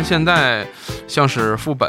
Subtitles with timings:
[0.00, 0.66] 看现在，
[1.06, 1.86] 像是副本，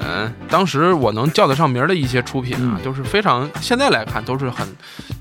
[0.50, 4.68] 当时我能叫得上名的一些出品啊，都是非常现在来看都是很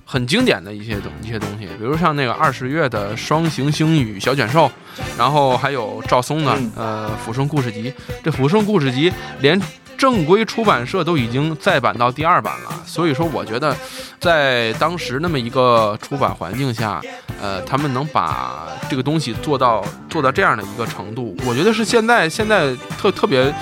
[0.04, 4.68] 很经典的一些东一些东西，比如像那个二十月的双行星与小卷寿，
[5.16, 7.93] 然后还有赵松的呃《抚生故事集》，
[8.25, 9.09] 这《抚生故事集》
[9.40, 9.61] 连。
[10.00, 13.77] 正规出版社都已经再版到第二版了，所以说我觉得，
[14.18, 17.03] 在当时那么一个出版环境下，
[17.39, 23.54] 呃，他们能把这个东西做到做到这样的一个程度，我觉得是现在现在特特别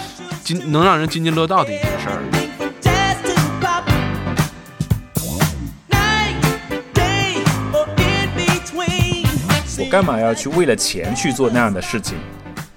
[0.44, 2.22] 津能让人津津乐道的一件事儿。
[9.80, 12.16] 我干嘛要去为了钱去做那样的事情？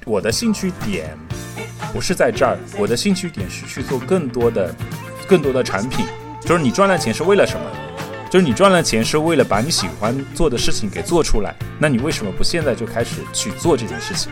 [0.03, 1.15] 我的兴趣点。
[1.93, 4.73] 不是在这儿，我的兴趣点是去做更多的、
[5.27, 6.05] 更多的产品。
[6.39, 7.65] 就是你赚了钱是为了什么？
[8.29, 11.53] 就是你赚了钱是为了把你喜欢做的事情给做出来。
[11.77, 14.31] 那你为什么不现在就开始去做这件事情？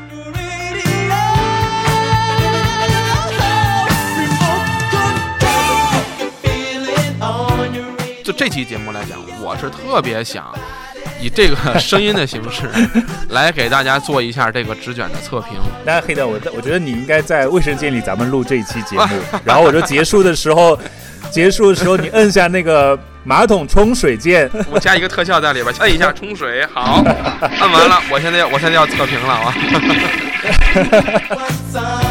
[8.23, 10.55] 就这期节目来讲，我是特别想。
[11.19, 12.69] 以这个 声音的形式
[13.29, 15.57] 来给大家做一下这个纸卷的测评。
[15.85, 19.07] 那黑的，我我觉得你应该在卫生间里咱们录这一期节目，
[19.43, 20.79] 然后我就结束的时候，
[21.31, 27.03] 结束的时候你摁下那个马桶冲水键，我加一个特效在里边，摁一下冲水，好，
[27.41, 29.53] 摁完了，我现在我现在要测评了啊。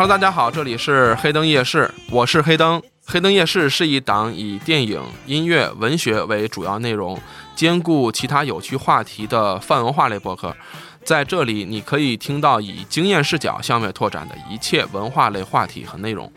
[0.00, 2.82] Hello，大家好，这里是黑灯夜市，我是黑灯。
[3.04, 7.20] 黑灯夜市是一档以电影、音乐、文学为主要内容，
[7.54, 10.56] 兼顾其他有趣话题的泛文化类博客。
[11.04, 16.32] 在这里，你可以听到以经验视角向外拓展的一切文化类话题和内容。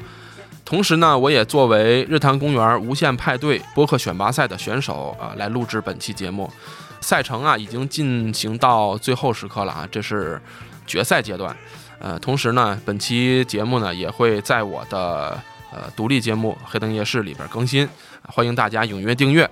[0.65, 6.51] 同时呢，我也作为日坛公园无限派对播客选拔赛的选手啊，来录制本期节目。
[6.99, 10.41] 赛程啊，已经进行到最后时刻了啊，这是
[10.85, 11.55] 决赛阶段。
[12.03, 15.41] 呃，同时呢，本期节目呢也会在我的
[15.71, 17.87] 呃独立节目《黑灯夜市》里边更新，
[18.23, 19.49] 欢迎大家踊跃订阅。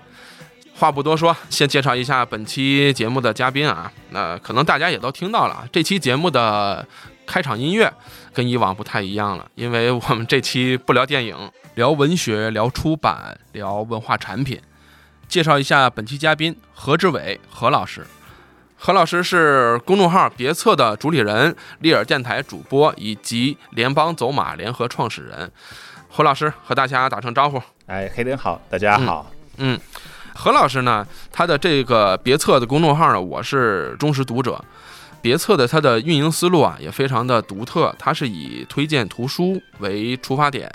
[0.76, 3.90] 话不多说，先介绍一下本期节目的嘉宾啊。
[4.10, 6.86] 那可能大家也都听到了，这期节目的
[7.26, 7.90] 开场音乐
[8.34, 14.60] 跟以往不太一样了，因为我们这期不聊电影，聊文学，聊出版，聊文化产品。
[15.30, 18.06] 介绍一下本期嘉宾何志伟何老师。
[18.84, 25.52] 何老师是公众号“别册”的主理人，利尔电台主播，以及联邦走马联合创始人。
[26.10, 27.62] 何老师和大家打声招呼。
[27.86, 29.32] 哎，黑灯好，大家好。
[29.58, 29.80] 嗯，
[30.34, 31.06] 何老师呢？
[31.32, 34.60] 他的这个别册的公众号呢，我是忠实读者。
[35.22, 37.96] 别册的它的运营思路啊，也非常的独特。
[38.00, 40.68] 它是以推荐图书为出发点，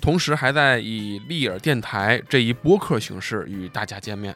[0.00, 4.32] 同时还在以利尔电台这一播客形式与大家见面。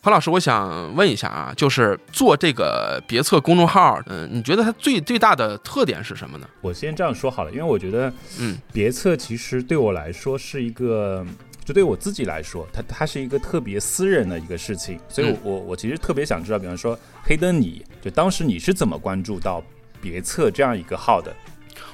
[0.00, 6.48] 何老师，我想问一下啊，就是做这个别册公众号，嗯，你觉得它最最大的特点是什么呢？
[6.60, 11.26] 我先这样说好了，因为我觉得，嗯，别册其实对我来说是一个，
[11.64, 19.60] 就对我自己来说，它它是一个特别私人的一个事情，所以，我我其实特别想知道，比方说黑灯，你就当时你是怎么关注到
[20.00, 21.34] 别册这样一个号的？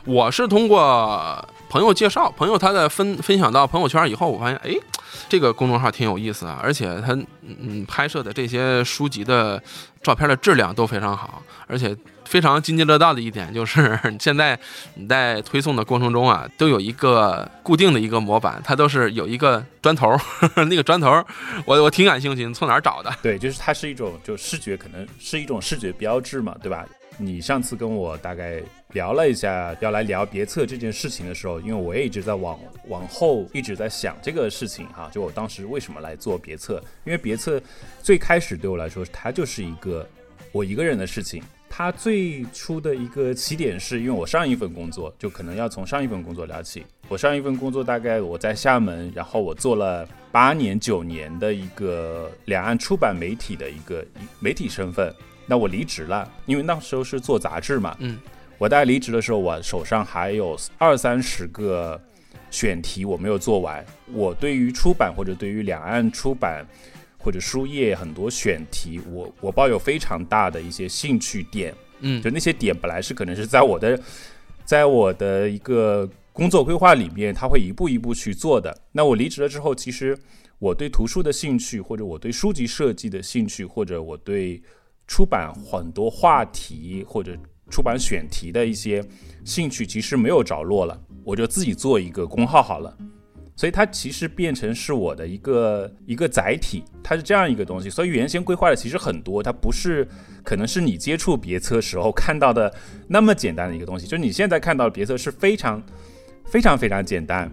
[0.05, 4.75] 我是通过朋友介绍，朋友他的分分享到朋友圈以后，我发现，哎。
[5.29, 7.13] 这个公众号挺有意思啊，而且它
[7.43, 9.63] 嗯拍摄的这些书籍的
[10.03, 14.59] 照片的质量都非常好，而且非常津津乐道的一点就是， 现在
[14.95, 20.17] 你在推送的过程中啊，都有一个固定的一个模板，它都是有一个砖头，
[20.69, 21.25] 那个砖头
[21.65, 23.13] 我我挺感兴趣，你从哪儿找的？
[23.23, 26.85] 对，就是它是一种就视觉，可能是一种视觉标志嘛，对吧？
[27.17, 28.61] 你上次跟我大概
[28.93, 32.59] 聊了一下要来聊别册这件事情的时候，因为我也一直在往
[32.89, 36.83] 往后一直在想这个事情哈，就我当时为什么来做别册？
[37.05, 37.61] 因为别册
[38.03, 40.07] 最开始对我来说，它就是一个
[40.51, 41.43] 我一个人的事情。
[41.77, 46.87] 它最初的一个起点是因为我上一份工作，就可能要从上一份工作聊起。
[47.09, 54.05] 我上一份工作大概我在厦门，然后我做了八年九年的一个两岸出版媒体的一个
[54.39, 55.13] 媒体身份。
[55.47, 57.97] 那我离职了，因为那时候是做杂志嘛。
[58.01, 58.19] 嗯，
[58.59, 62.01] 我大概离职的时候，我手上还有二三十个
[62.51, 63.85] 选题我没有做完。
[64.13, 66.67] 我对于出版或者对于两岸出版
[67.19, 71.75] 或者书业很多选题，我我抱有非常大的一些兴趣点。
[72.01, 73.99] 嗯，就那些点本来是可能是在我的
[74.65, 78.77] 在我的一个工作规划里面，他会一步一步去做的。
[78.93, 80.19] 那我离职了之后，其实
[80.59, 84.61] 我对图书的兴趣，或者我对书籍设计的兴趣，或者我对
[85.07, 87.37] 出版很多话题或者
[87.71, 89.05] 出版选题的一些
[89.45, 92.97] 兴趣，其实没有着落了，我就自己做一个公号好了。
[93.57, 97.89] 所以它其实变成是我的一个一个载体，它是这样一个东西。
[97.89, 100.07] 所以原先规划的其实很多，它不是
[100.43, 102.75] 可能是你接触别册时候看到的
[103.07, 104.09] 那么简单的一个东西。
[104.09, 105.81] 就你现在看到的别册是非常
[106.45, 107.49] 非常非常简单，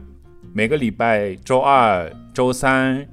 [0.54, 3.08] 每个礼拜周二、周三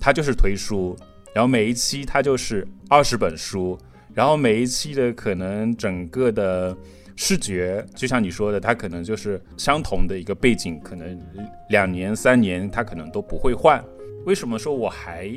[0.00, 0.96] 它就是推书，
[1.34, 3.78] 然后每一期它就是二十本书，
[4.14, 6.76] 然后每一期的可能整个的。
[7.14, 11.20] 视觉就像你说的，它可能就是相同的一个背景，可能
[11.68, 13.84] 两年三年它可能都不会换。
[14.24, 15.30] 为什么说我还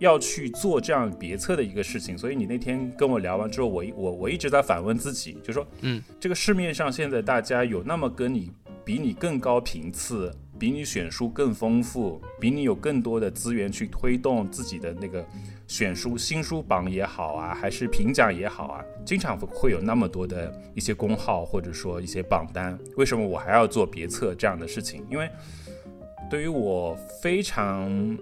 [0.00, 2.18] 要去做这样别册的一个事情？
[2.18, 8.50] 所以你那天跟我聊完之后，我我我一直在反问自己，就说，嗯，这个市面上现在大家有那么跟你
[8.84, 15.24] 比你更高频次，比你选书更丰富，比你有更多的资源去推动自己的那个。
[15.66, 22.76] 选书新书榜也好啊，还是评奖也好啊，经常会有那么多的一些公号或者说一些榜单。
[22.96, 25.06] 为什么我还要做别册这样的事情？
[25.08, 25.30] 因为
[26.28, 28.18] 对于我非常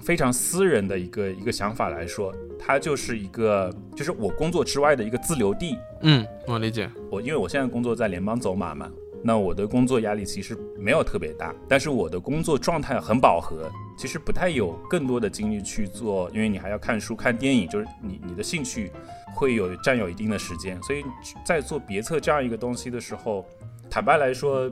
[0.00, 5.78] 非常私人的一个一个想法来说，它就是一个就是我工作之外的一个自留地。
[6.00, 6.90] 嗯，我理解。
[7.12, 8.90] 我因为我现在工作在联邦走马嘛。
[9.24, 18.90] 那我的工作压力其实没有特别大，但是我的工作状态很饱和，其实不太有更多的精力去做，因为你还要看书、看电影，就是你你的兴趣
[19.34, 21.04] 会有占有一定的时间，所以
[21.44, 23.46] 在做别册这样一个东西的时候，
[23.88, 24.68] 坦白来说，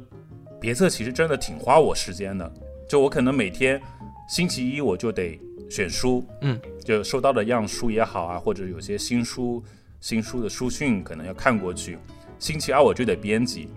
[0.61, 2.53] 别册其实真的挺花我时间的。
[2.88, 3.81] 就我可能每天
[4.29, 9.62] 星期一我就得选书，嗯，就收到的样书也好啊，或者有些新书、
[10.00, 11.96] 新书的书讯可能要看过去，
[12.41, 13.69] 星期二我就得编辑。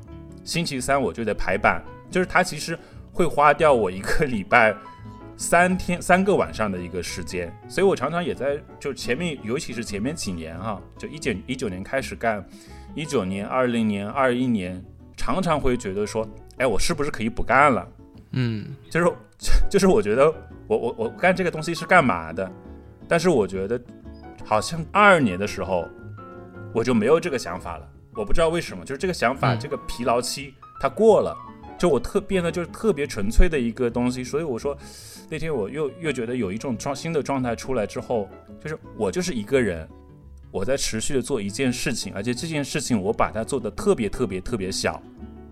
[0.44, 2.78] 星期三我就得排版，就是它其实
[3.12, 4.76] 会花掉我一个礼拜
[5.36, 12.44] 三天三个晚上的一个时间，所以我常常也在就前面，尤其是前面几年哈，就一九一九年开始干，
[12.94, 14.84] 一九年、二零年、二一年，
[15.16, 17.88] 常常会觉得说，哎，我是不是可以不干了？
[18.32, 19.12] 嗯， 就是
[19.70, 20.26] 就是我觉得
[20.68, 22.52] 我我我干这个东西是干嘛的？
[23.08, 23.80] 但是我觉得
[24.46, 25.88] 好像二二年的时候
[26.74, 27.90] 我就没有这个想法了。
[28.16, 31.36] 我不知道为什么，就是这个想法，这个疲劳期它过了，
[31.78, 34.24] 就我特变得就是特别纯粹的一个东西。
[34.24, 34.78] 所以我说，
[35.30, 38.30] 那天我又又觉得有一种状新的状态出来之后，
[38.62, 39.88] 就是我就是一个人，
[40.52, 45.02] 我在持续的做一件事情，而且这件事情我把它做的特别特别特别小，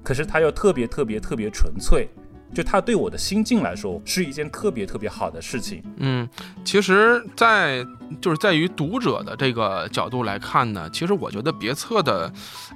[0.04, 2.08] 可是它又特别特别特别纯粹。
[2.54, 5.84] 就它对我的心境来说是一件特别特别好的事情。
[5.98, 6.28] 嗯，
[6.64, 7.86] 其实，在
[8.20, 12.32] 就是在于读者的这个角度来看呢，其实我觉得别册的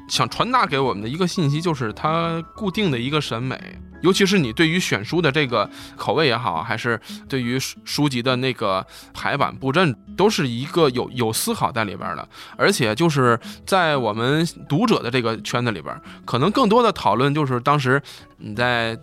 [0.07, 3.59] 想传达给我们的一个信息就是它固定的一个审美，
[4.01, 12.27] 尤其是你对于选书的这个口味也好，还是对于书籍的那个排版布阵，都是一个有有思考在里边的。
[12.55, 15.93] 而且就是在我们读者的这个圈子里边，
[16.23, 18.01] 可能更多的讨论就是当时
[18.37, 18.97] 你在。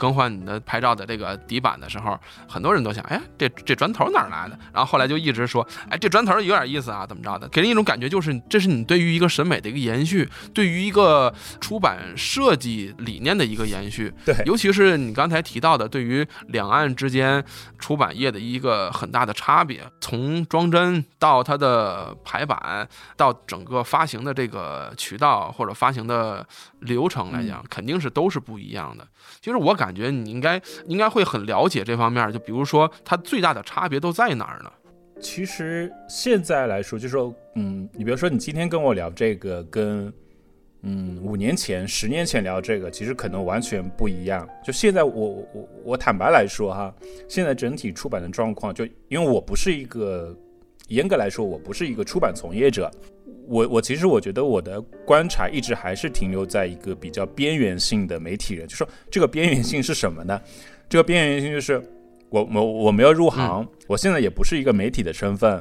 [0.00, 2.18] 更换你的拍照的这个底板的时候，
[2.48, 4.58] 很多人都想，哎，这这砖头哪来的？
[4.72, 7.46] 然后后来就一直说，哎，这砖头有点意思啊，怎么着的？
[7.48, 14.10] 给人一种感觉，就是这是你对于一个审美的一个延续，对于一个出版设计理念的一个延续。
[14.24, 17.44] 对，尤其是你刚才提到的，对于两岸之间
[17.78, 26.46] 出版业的一个很大的差别，从装帧到它的排版，到整个发行的这个渠道或者发行的
[26.80, 29.06] 流程来讲，肯定是都是不一样的。
[29.40, 34.70] 其实我感觉你应该应该会很了解这方面，就比如说它最大的差别都在哪儿呢？
[35.20, 40.10] 其实现在来说，就说嗯，你比如说你今天跟我聊这个，跟
[40.82, 44.48] 嗯五年前、十年前聊这个，其实可能完全不一样。
[44.64, 45.12] 就现在我
[45.52, 46.94] 我我坦白来说哈，
[47.28, 50.34] 现在整体出版的状况，就因为我不是一个
[50.88, 52.90] 严格来说，我不是一个出版从业者。
[53.50, 60.40] 我我其实我觉得我的观察一直还是停留在一个比较边缘性的媒体人，就说这个边缘性是什么呢？
[60.88, 61.82] 这个边缘性就是
[62.28, 65.60] 我我我没有入行，我现在也不是一个媒体的身份，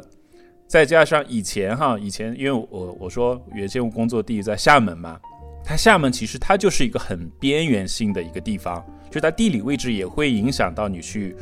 [0.68, 5.20] 再加上以前哈以前因为我我说原先我工作地在厦门嘛，
[5.66, 11.36] 它厦门其实它就是一个很边缘性的一个地方，就它地理位置也会影响到你去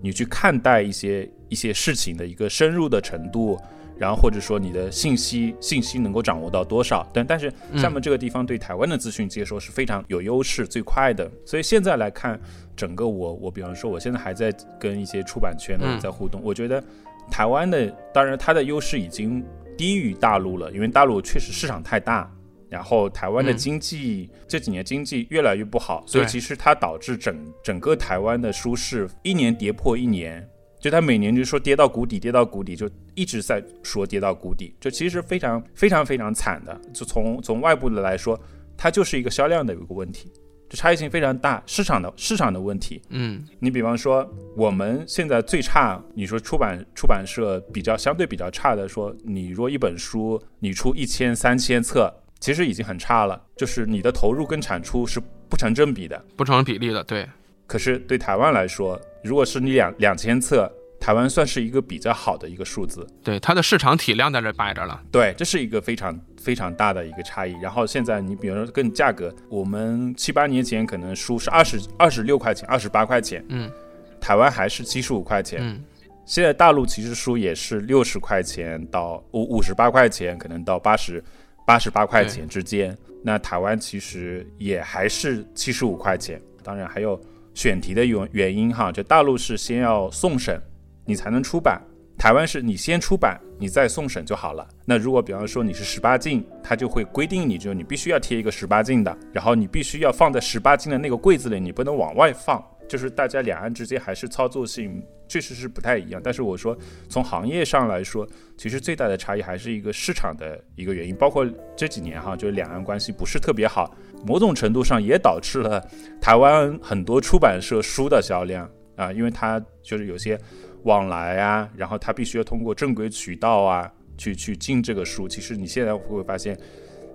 [0.00, 3.58] 你去看待一些一些事情的一个深入的程度。
[3.98, 7.06] 然后或者说你的信息信息能够掌握到多少？
[7.12, 11.30] 但但是厦门这个地方对台湾的资讯接收是非常有优势、最快的。
[11.44, 12.40] 所以现在来看，
[12.76, 16.40] 整个我我比方说，我现在还在跟一些出版圈的人在互动。
[16.42, 16.82] 我觉得
[17.30, 19.44] 台湾的当然它的优势已经
[19.76, 22.32] 低于大陆了，因为大陆确实市场太大。
[22.70, 30.46] 然后台湾的经济这几年经济越来越不好，所以其实它导致整整个台湾的书市一年跌破一年。
[30.80, 36.80] 就他每年就说跌到谷底，跌到谷底，就一直在说跌到谷底，就其实非常非常非常惨的。
[36.92, 38.38] 就从从外部的来说，
[38.76, 40.30] 它就是一个销量的一个问题，
[40.68, 43.02] 就差异性非常大，市场的市场的问题。
[43.08, 44.24] 嗯，你比方说
[44.56, 56.24] 我们现在最差，你说出版出版社比较相对比较差的，说你若一本书你出一千三千册，其实已经很差了，就是你的投入跟产出是不成正比的。
[56.36, 57.26] 不成比例的，对。
[57.68, 63.06] 可是对台湾来说，如果是你两两千册，台湾算是一个比较好的一个数字。
[63.22, 65.00] 对它的市场体量在这摆着了。
[65.12, 67.52] 对，这是一个非常非常大的一个差异。
[67.60, 73.70] 然后现在你比如说跟价格，我们七八年前可能书是二十二十六块钱、二十八块钱，嗯，
[74.18, 75.60] 台湾还是七十五块钱。
[75.60, 75.84] 嗯，
[76.24, 81.22] 现在大陆其实书也是六十块钱到五五十八块钱，可能到八十
[81.66, 82.96] 八十八块钱之间。
[83.22, 86.40] 那台湾其实也还是七十五块钱。
[86.64, 87.20] 当然还有。
[87.58, 90.62] 选题的原原因哈，就大陆是先要送审，
[91.04, 91.76] 你才能出版；
[92.16, 94.64] 台湾是你先出版，你再送审就好了。
[94.84, 102.64] 那如果比方说你是十八禁，它就会规定你，就你必须要贴一个十八禁的，然后你必须要放在十八禁的那个柜子里，你不能往外放。
[102.88, 106.74] 就是大家两岸之间还是操作性确实是不太一样，但是我说
[107.06, 111.46] 从行业上来说，其实最大的差异还是一个市场的一个原因，包括
[111.76, 113.94] 这几年哈，就是两岸关系不是特别好，
[114.26, 115.84] 某种程度上也导致了
[116.20, 120.38] 台湾很多出版社书的销量啊，因为它就是有些
[120.84, 125.28] 往来啊，然后它必须要通过正规渠道啊去去进这个书。
[125.28, 126.58] 其实你现在会发现，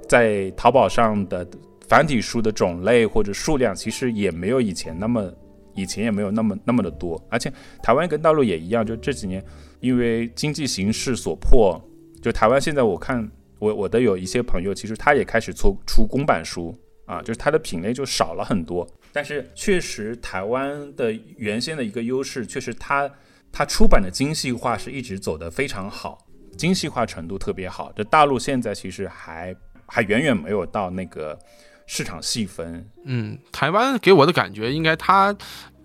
[0.07, 1.47] 在淘宝上的
[1.87, 5.33] 繁体书的种类或者数量，其实也没有以前那么。
[5.75, 9.43] 以前也没有那么那么的多，而且台湾跟大陆也一样，就这几年
[9.79, 11.81] 因为经济形势所迫，
[12.21, 16.71] 就台湾现在我看我我的有一些朋友，其实他也开始出出公版书
[17.13, 18.87] 啊，就是它的品类就少了很多。
[19.11, 23.09] 但是确实台湾的原先的一个优势，确实它
[23.51, 26.17] 它出版的精细化是一直走得非常好，
[26.57, 27.91] 精细化程度特别好。
[27.95, 29.55] 这大陆现在其实还
[29.85, 31.37] 还远远没有到那个。
[31.85, 35.35] 市场细分，嗯，台湾给我的感觉应该它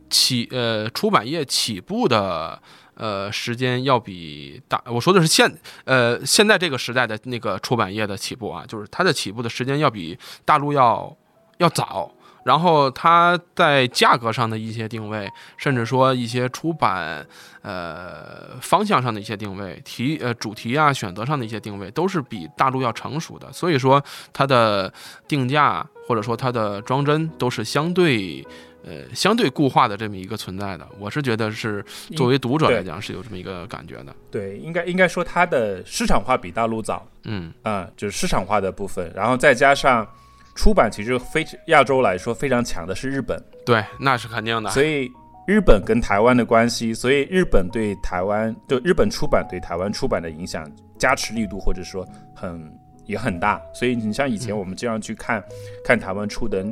[0.08, 2.62] 起呃出版业起步的
[2.98, 5.50] 呃时间要比大，我说的是现
[5.84, 11.16] 呃现在这个时代的那个出版业的起步啊，就是它的起步的时间要比大陆要
[11.56, 12.12] 要早。
[12.44, 17.26] 然后它在价格上的一些定位，甚至说一些出版
[17.60, 23.52] 呃方向上的一些定位，题呃主题啊选择上的一些定位，都是比大陆要成熟的。
[23.52, 24.02] 所以说
[24.32, 24.90] 它的
[25.26, 28.46] 定价或者说它的装帧都是相对
[28.85, 30.87] 呃相对固化的这么一个存在的。
[30.99, 31.85] 我是觉得是
[32.16, 34.14] 作为读者来讲是有这么一个感觉的。
[34.30, 37.06] 对，应该应该说它的市场化比大陆早。
[37.25, 40.06] 嗯啊，就是市场化的部分，然后再加上。
[40.54, 44.68] 出版其实非亚洲来说非常强的是日本，对，那是肯定的。
[44.70, 45.08] 所以
[45.47, 50.68] 日本跟台湾的关系，所以日本对台湾，就日本出版对台湾出版的影响
[50.99, 52.04] 加持力度或者说
[52.35, 53.62] 很也很大。
[53.73, 55.40] 所以你像以前我们这样去看，
[55.85, 56.66] 看台湾出的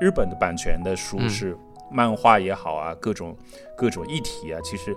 [0.00, 1.56] 日本的版权的书是
[1.90, 3.36] 漫画也好啊，各种
[3.76, 4.90] 各种议题啊，其实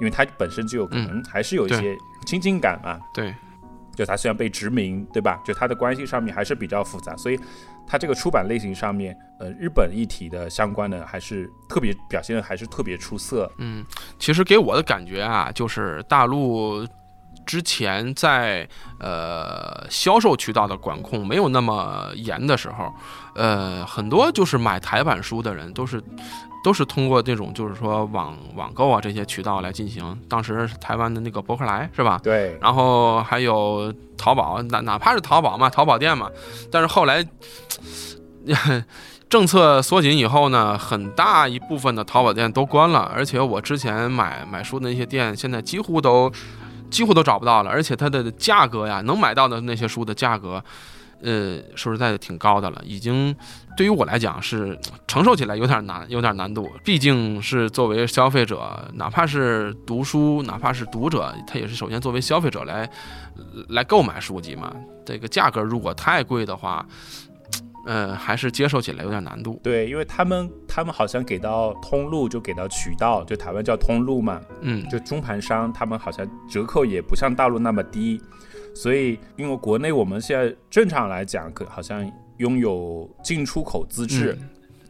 [0.00, 3.00] 因为它本身就有可能还是有一些亲近感嘛。
[3.14, 3.34] 对，
[3.94, 5.40] 就它虽然被殖民，对吧？
[5.44, 7.38] 就它的关系上面还是比较复杂，所以。
[7.84, 13.50] 它这个出版类型上面，呃，日本议题的相关的还是特别表现的还是特别出色。
[13.58, 13.84] 嗯，
[14.20, 16.86] 其实给我的感觉啊，就是大陆
[17.46, 18.68] 之前在
[18.98, 22.92] 呃销售渠道的管控没有那么严的时候，
[23.34, 26.02] 呃，很多就是买台版书的人都是。
[26.64, 30.16] 都是通过这种，就是说网网购啊这些渠道来进行。
[30.28, 32.20] 当时台湾的那个博客来是吧？
[32.22, 32.56] 对。
[32.62, 36.30] 然后还有淘宝，哪哪怕是淘宝嘛，淘宝店嘛。
[36.70, 37.26] 但是后来
[39.28, 43.10] 政策缩紧以后呢，很大一部分的淘宝店都关了。
[43.12, 46.30] 而且我之前买买书的那些店，现在几乎都
[46.92, 47.70] 几乎都找不到了。
[47.70, 50.62] 而且它的价格呀，能买到的那些书的价格。
[51.24, 53.32] 呃，说实在的，挺高的了，已经
[53.76, 56.68] 对于我来讲是承受起来有点难，有点难度。
[56.84, 62.90] 毕竟是作为消费者，哪怕是读书，哪怕是读者，他也是首先作为消费者来
[63.68, 64.74] 来购买书籍嘛。
[65.06, 66.84] 这个价格如果太贵的话，
[67.84, 69.60] 呃，还是接受起来有点难度。
[69.62, 78.20] 对，因为他们他们好像给到通路就给到渠道，就台湾叫通路嘛，嗯，就中盘商，他们好像折扣也不像大陆那么低。
[78.74, 84.38] 所以，因为国内我们现在正常来讲，可好像拥有进出口资质，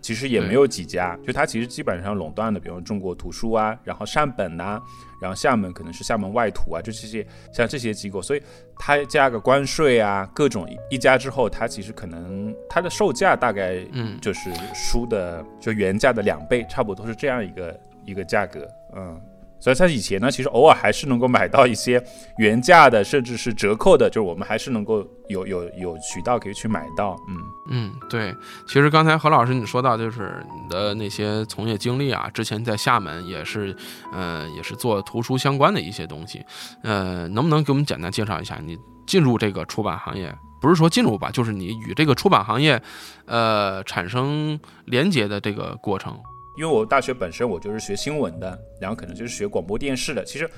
[0.02, 1.16] 其实也没有几家。
[1.25, 4.78] 就它其实基本上垄断的，比如中国图书啊，然后善本呐，
[5.21, 8.21] 然后厦门可能是厦门外图啊，就这些像这些机构。
[8.21, 8.42] 所以
[8.76, 19.18] 它加个关税啊，各种一加之后，它其实可能它的售价大概嗯就是书的就原价的两倍，差不多是这样一个一个价格，嗯。
[19.62, 22.02] 所以在以前呢，其实偶尔还是能够买到一些
[22.38, 27.16] 原价的，甚至是折扣的，就是我们还是能够有有有渠道可以去买到。
[27.28, 27.37] 嗯
[27.71, 28.35] 嗯，对。
[28.66, 33.75] 其实刚才何老师你说到，就是你的那些从业经历啊，之前在厦门也是，
[34.12, 36.45] 呃，也是做图书相关的一些东西。
[36.83, 38.76] 呃，能不能给我们简单介绍一下你
[39.07, 40.35] 进入这个出版行业？
[40.61, 42.83] 不是说进入吧，就是你与这个出版行业，
[43.26, 46.19] 呃，产生连接的这个过程。
[46.62, 50.25] 因为我大学本身我就是学新闻的，然后可能就是学广播电视的。
[50.25, 50.49] 其实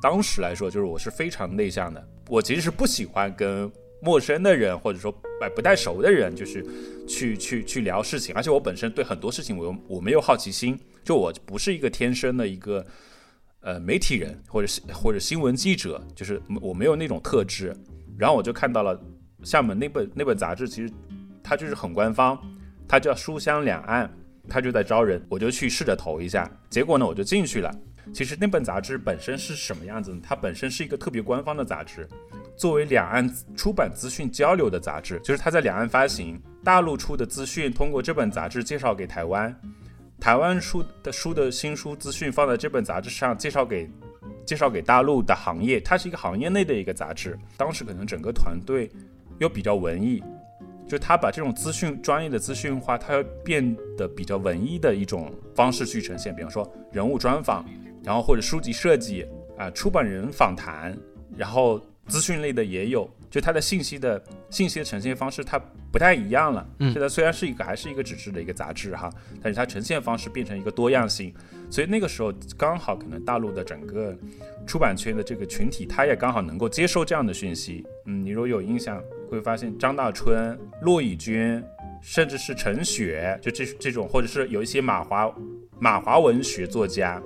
[0.00, 3.68] 当时来说，就是我是非常内向的，我其实是不喜欢跟
[4.00, 6.64] 陌生的人或者说哎不太熟的人，就是
[7.08, 8.32] 去去去聊事情。
[8.36, 12.86] 而且我本身对很多事情我我没有好奇心，就我不是一个天生的一个
[13.62, 17.76] 呃媒体人或者是或者新闻记者，就是我没有那种特质。
[18.16, 18.96] 然后我就看到了
[19.42, 20.92] 厦门那本那本杂志，其实
[21.42, 22.38] 它就是很官方，
[22.86, 24.06] 它叫《书香两岸》。
[24.48, 27.72] 他就在招人，我就去试着投一下，结果呢，我就进去了。
[28.12, 30.20] 其实那本杂志本身是什么样子呢？
[30.22, 32.08] 它本身是一个特别官方的杂志，
[32.56, 39.54] 作为两岸出版资讯交流的杂志，就是它在两岸发行，大陆出的资讯通过这本杂志介绍给台湾，
[40.18, 43.88] 台湾出的书的新书资讯放在这本杂志上介绍给
[44.44, 47.38] 介绍给大陆的行业，它是一个行业内的一个杂志。
[47.56, 48.90] 当时可能整个团队
[49.38, 50.20] 又比较文艺。
[50.88, 57.64] 就他把这种资讯专业的资讯化，它要变得比较文艺的一种方式去呈现，比方说人物专访，
[58.02, 60.94] 然后或者书籍设计啊，出版人访谈，
[61.34, 65.58] 然后资讯类的也有，就它的信息的信息的呈现方式它
[65.90, 66.68] 不太一样了。
[66.80, 69.10] 嗯，现在虽然是一个还是一个纸质的一个杂志哈，
[69.40, 71.32] 但是它呈现方式变成一个多样性，
[71.70, 74.14] 所以那个时候刚好可能大陆的整个
[74.66, 77.82] 出版圈的这个群体，他也刚好能够接受这样的讯息。
[78.04, 79.02] 嗯，你如果有印象。
[79.32, 81.64] 会发现张大春、骆以军，
[82.02, 85.34] 甚至是陈雪，就这这种，或者是有一些马华
[85.78, 87.20] 马华文学作家，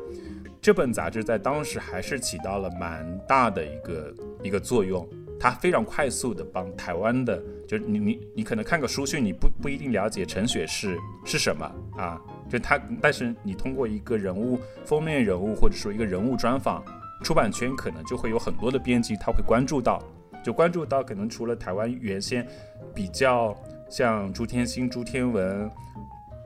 [0.62, 5.06] 这本杂志在当时还是起到了蛮大的一个一个作用。
[5.38, 16.82] 它非常快速的帮台湾的，就你你你可能看个书讯，你不不一定了解陈雪是是什么啊，就他，但是你通过一个人物封面人物，或者说一个人物专访，
[17.24, 20.00] 出版圈可能就会有很多的编辑他会关注到。
[20.46, 22.46] 就关注到可能除了台湾原先
[22.94, 23.52] 比较
[23.90, 25.68] 像朱天心、朱天文、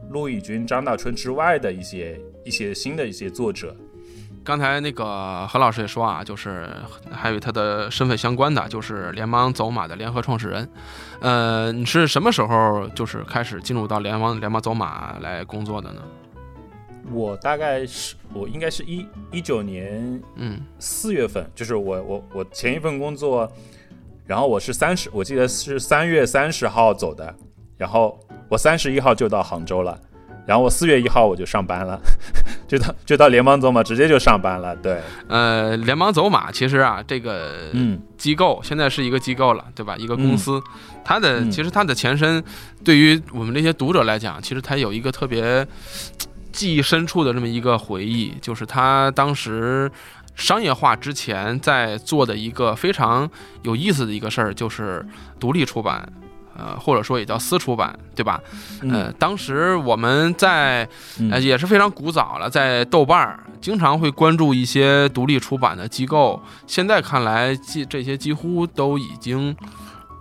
[0.08, 3.76] 陆以军、张大春之外的一些一些新的一些作者。
[4.42, 6.66] 刚才那个何老师也说啊，就是
[7.10, 10.66] 还有他的身份相关的，就是联邦走马的联合创始人。
[11.20, 16.00] 呃，你是什么时候就是开始进入到联邦联邦走马来工作的呢？
[17.12, 23.52] 我大概是我应该是一一九年嗯四月份，就是我我我前一份工作。
[24.30, 27.34] 然后我是三十，我记得是三月三十号走的，
[27.76, 28.16] 然后
[28.48, 29.98] 我三十一号就到杭州了，
[30.46, 32.00] 然后我四月一号我就上班了，
[32.68, 34.76] 就到就到联邦走马直接就上班了。
[34.76, 37.72] 对，呃，联邦走马其实啊，这个
[38.16, 39.96] 机构现在是一个机构了，对吧？
[39.96, 40.62] 一个公司，
[41.04, 42.40] 它的其实它的前身，
[42.84, 45.66] 对于我们这些读者来讲，其实它有一个特别
[46.52, 49.90] 记忆深处的这么一个回忆，就是他当时。
[50.40, 53.30] 商业化之前在做的一个非常
[53.62, 55.06] 有意思的一个事儿，就是
[55.38, 56.10] 独立出版，
[56.56, 58.40] 呃，或者说也叫私出版，对吧？
[58.90, 60.88] 呃，当时我们在
[61.30, 66.42] 呃也是非常古早了，在豆瓣儿经常会关注一些独立出版的机构。
[66.66, 69.54] 现在看来，这这些几乎都已经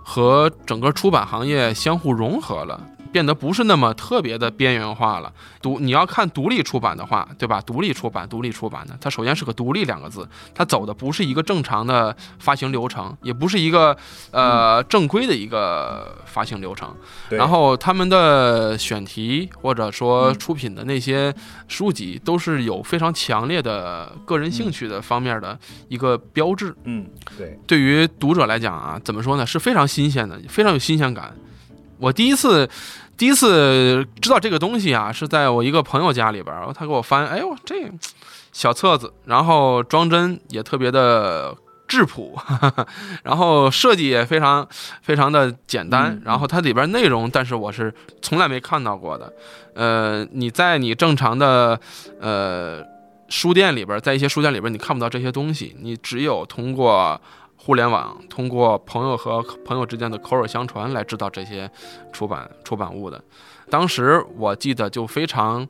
[0.04, 2.78] 和整个出版行业相互融合了。
[3.12, 5.32] 变得不是那么特别的边缘化了。
[5.60, 7.60] 独你要看独立出版的话，对吧？
[7.60, 13.96] 独立出版，独立出版的，它首先是个“独立”两个字，它走的不是一个正常的发行流程，也不是一个
[14.30, 16.94] 呃正规的一个发行流程。
[17.30, 21.34] 然后他们的选题或者说出品的那些
[21.68, 26.74] 书籍，都是有非常强烈的个人兴趣的方面的一个标志。
[26.84, 27.58] 嗯，对。
[27.66, 29.44] 对于读者来讲啊，怎么说呢？
[29.44, 31.34] 是非常新鲜的，非常有新鲜感。
[31.98, 32.66] 我第一次，
[33.20, 37.74] 第一次知道这个东西啊，是在我一个朋友家里边儿，他给我翻，哎呦，这
[38.50, 41.54] 小册子，然后装帧也特别的
[41.86, 42.34] 质朴，
[43.22, 44.66] 然后设计也非常
[45.02, 49.30] 非常的简单，然后它里边内容，但是我是从来没看到过的。
[49.74, 51.78] 呃，你在你正常的
[52.18, 52.82] 呃
[53.28, 57.20] 书店里边，在一些书店里边，你看不到这些东西，你只有通过。
[57.70, 61.70] 互联网通过朋友和朋友之间的口耳相传来知道这些
[62.12, 63.22] 出版出版物的，
[63.70, 65.68] 当时我记得就非常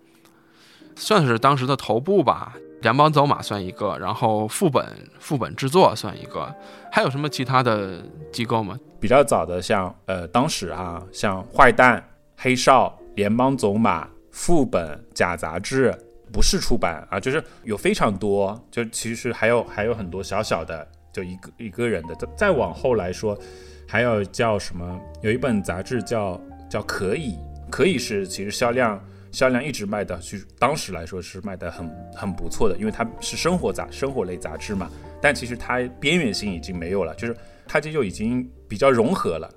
[0.96, 4.82] 算是当时的头部吧，联邦走马算一个，然后副本
[5.18, 6.50] 副本制作算一个，
[6.90, 8.78] 还有什么其他的机构吗？
[8.98, 12.02] 比较早的像呃当时啊，像坏蛋、
[12.38, 15.94] 黑哨、联邦走马、副本、假杂志，
[16.32, 22.14] 不是出版啊，就是有非常多，就其实还有还有很多小小的，就一个一个人的。
[22.14, 23.38] 再再往后来说，
[23.86, 25.00] 还有叫什么？
[25.22, 27.36] 有一本杂志叫叫可以，
[27.70, 34.90] 可以是其实销量销量一直卖的，去当时来说是卖的很很不错的，因为它是生活杂生活类杂志嘛。
[35.20, 39.48] 但其实它边缘性已经没有了，就是它这就已经比较融合了。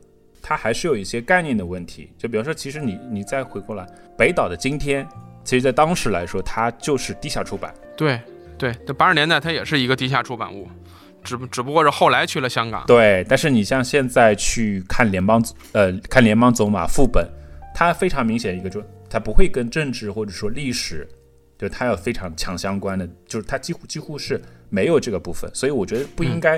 [0.46, 3.88] 它还是有一些概念的问题，就比方说，其实你你再回过来，
[4.18, 5.08] 北岛的今天，
[5.46, 7.74] 其实在当时来说，它就是地下出版。
[7.96, 8.20] 对
[8.58, 10.68] 对，在八十年代，它也是一个地下出版物，
[11.24, 12.84] 只只不过是后来去了香港。
[12.86, 17.28] 对，但是你像现在去看联邦呃看联邦走马副本，
[17.74, 21.08] 它非常明显一个就它不会跟政治或者说历史，
[21.58, 26.56] 就它要非常强相关的，就是它几乎几乎是没有这个部分，所以我觉得不应该，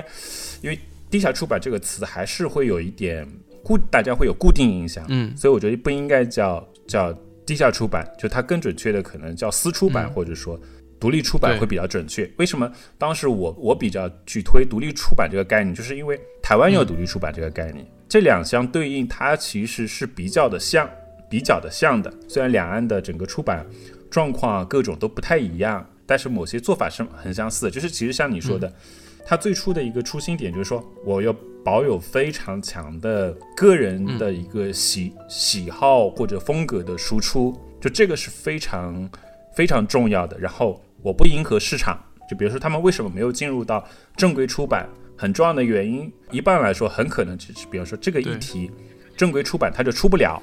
[0.60, 0.78] 因为
[1.10, 3.26] 地下出版这个词还是会有一点。
[3.66, 7.12] 固大家会有固定印象，嗯，所以我觉得不应该叫叫
[7.44, 10.56] 地下出版，就它更准确的可能叫私出版或者说
[10.98, 12.30] 独立出版会比较准确。
[12.36, 20.88] 为什么当时我我比较去推独立出版这个概念，就是因为台湾有独立出版这个概念，这两相对应，它其实是比较的像，
[21.28, 22.12] 比较的像的。
[22.28, 23.66] 虽然两岸的整个出版
[24.10, 27.70] 状况各种都不太一样，但是某些做法是很相似的。
[27.70, 28.72] 就是其实像你说的，
[29.24, 31.34] 它最初的一个初心点就是说我要。
[31.66, 39.10] 保有非常强的个人的一个喜喜好或者风格的输出，就这个是非常
[39.52, 40.38] 非常重要的。
[40.38, 41.96] 然后我不迎合市场，
[42.28, 48.68] 就比如说他们为什么没有进入到正规出版，很重要的原因，一般来说很可能就是，比方说这个议题，
[49.16, 50.42] 正规出版它就出不了。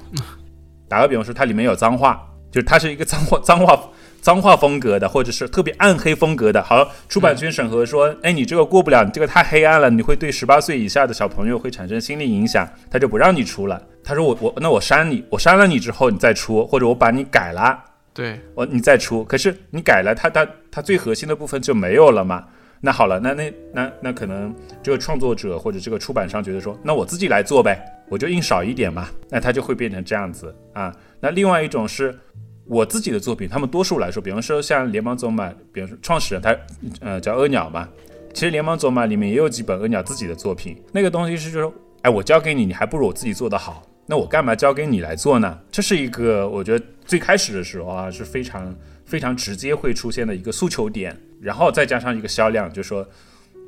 [0.88, 3.78] 打个比方说，它里面有脏话，就是它是一个脏话脏话。
[4.22, 13.78] 脏话风格的，或者是特别暗黑风格的，好，出版权审核说，哎，你这个过不了，你这个太黑暗了，你会对十八岁以下的小朋友会产生心理影响，他就不让你出了。
[14.02, 17.78] 他说我我那我删你，我删了你之后你再出，或者我把你改了，
[18.14, 22.46] 对我你再出，可是你改了，它它它最核心的部分就没有了嘛？
[22.80, 30.94] 那好了，那那那那可能这个创作者或者这个出版商觉得说，那我自己来做呗，我就印少一点嘛，那它就会变成这样子啊。
[31.20, 32.18] 那另外一种是。
[32.66, 36.56] 我自己的作品，他们多数来说，比方说像联邦走马，比方说创始人他，
[37.00, 37.86] 呃，叫阿鸟嘛。
[38.32, 40.74] 其实联邦走马里面也有几本阿鸟自己的作品。
[40.90, 43.82] 那个东西是就是，哎，我交给你，你还不如我自己做得好。
[44.06, 45.58] 那我干嘛交给你来做呢？
[45.70, 51.16] 这是一个我觉得最开始的时候啊，是非常非常直接会出现的一个诉求点。
[51.40, 53.06] 然后再加上一个销量，就说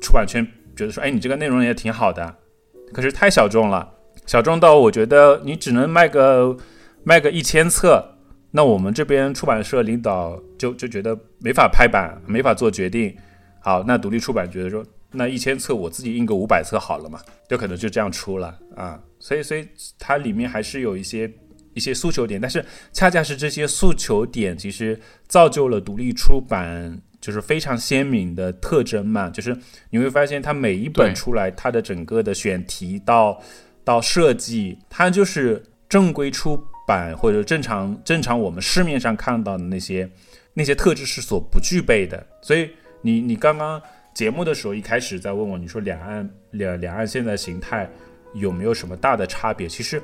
[0.01, 0.45] 出版圈
[0.75, 2.35] 觉得说，哎，你这个内容也挺好的，
[2.91, 3.87] 可是太小众了，
[4.25, 6.57] 小众到我觉得你只能卖个
[7.03, 8.15] 卖个一千册。
[8.51, 13.15] 那我们这边出版社领导就就觉得没法拍板，没法做决定。
[13.59, 18.99] 好，那独立出版觉得说，那一千册我自己印个五百册好了嘛，就可能就这样出了啊。
[19.19, 19.67] 所以，所以
[19.97, 21.31] 它里面还是有一些
[21.73, 29.29] 一些诉求点，但是恰恰是这些诉求点，其实造就了独立出版就是非常鲜明的特征嘛。
[29.29, 29.57] 就是
[29.89, 33.41] 你会发现，它每一本出来，它的整个的选题到
[33.83, 36.61] 到设计，它就是正规出。
[36.87, 40.09] 版或者正常正常我们市面上看到的那些
[40.53, 42.69] 那些特质是所不具备的，所以
[43.01, 43.81] 你你刚刚
[44.17, 47.87] 节目的时候一开始在问我，你说两岸两两岸现在形态
[48.33, 49.69] 有没有什么大的差别？
[49.69, 50.01] 其实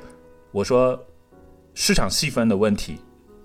[0.52, 0.96] 我说
[1.74, 2.96] 市场细分的问题，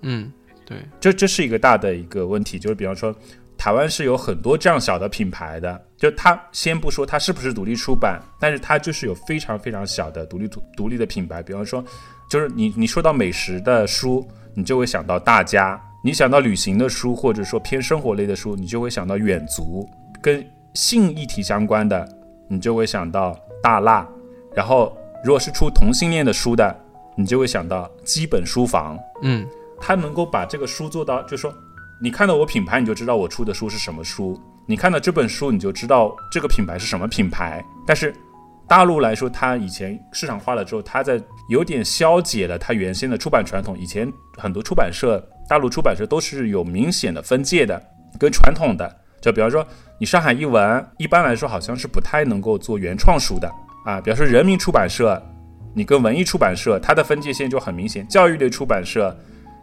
[0.03, 0.32] 嗯，
[0.67, 3.12] 对，这这是一个大的一个问题，就是比方说
[3.58, 11.84] 台湾是有很多这样小的品牌的，就它先不说它是不是独立出版，但是它就是有非常非常小的独立独独立的品牌，比方说。
[12.29, 19.84] 就是你，你说到美食的书，你就会想到大家；你想到旅行的书，或者说偏生活类的书，你就会想到远足；
[20.21, 22.08] 跟性议题相关的，
[22.47, 24.08] 你就会想到大辣。
[24.55, 26.75] 然后，如果是出同性恋的书的，
[27.15, 28.97] 你就会想到基本书房。
[29.21, 29.47] 嗯，
[29.79, 31.53] 他能够把这个书做到，就是说，
[32.01, 37.63] 你看到我品牌，你就知道我出的书是什么书；你看到这本书，你就知道这个品牌是什么品牌。
[37.86, 38.13] 但是。
[38.67, 43.75] 大陆来说，它以前市场化了之后，它在有点消解了它原先的出版传统。
[43.75, 47.82] 以前很多出版社，大陆出版社都是有明显的分界的，
[48.19, 48.88] 跟传统的。
[49.19, 49.65] 就比方说，
[50.00, 53.52] 你上海译文，一般来说好像是不太能够做原创书的
[53.86, 54.00] 啊。
[54.02, 55.22] 比方说人民出版社，
[55.74, 58.08] 你跟文艺出版社，它的分界线就很明显。
[58.08, 59.16] 教育类出版社。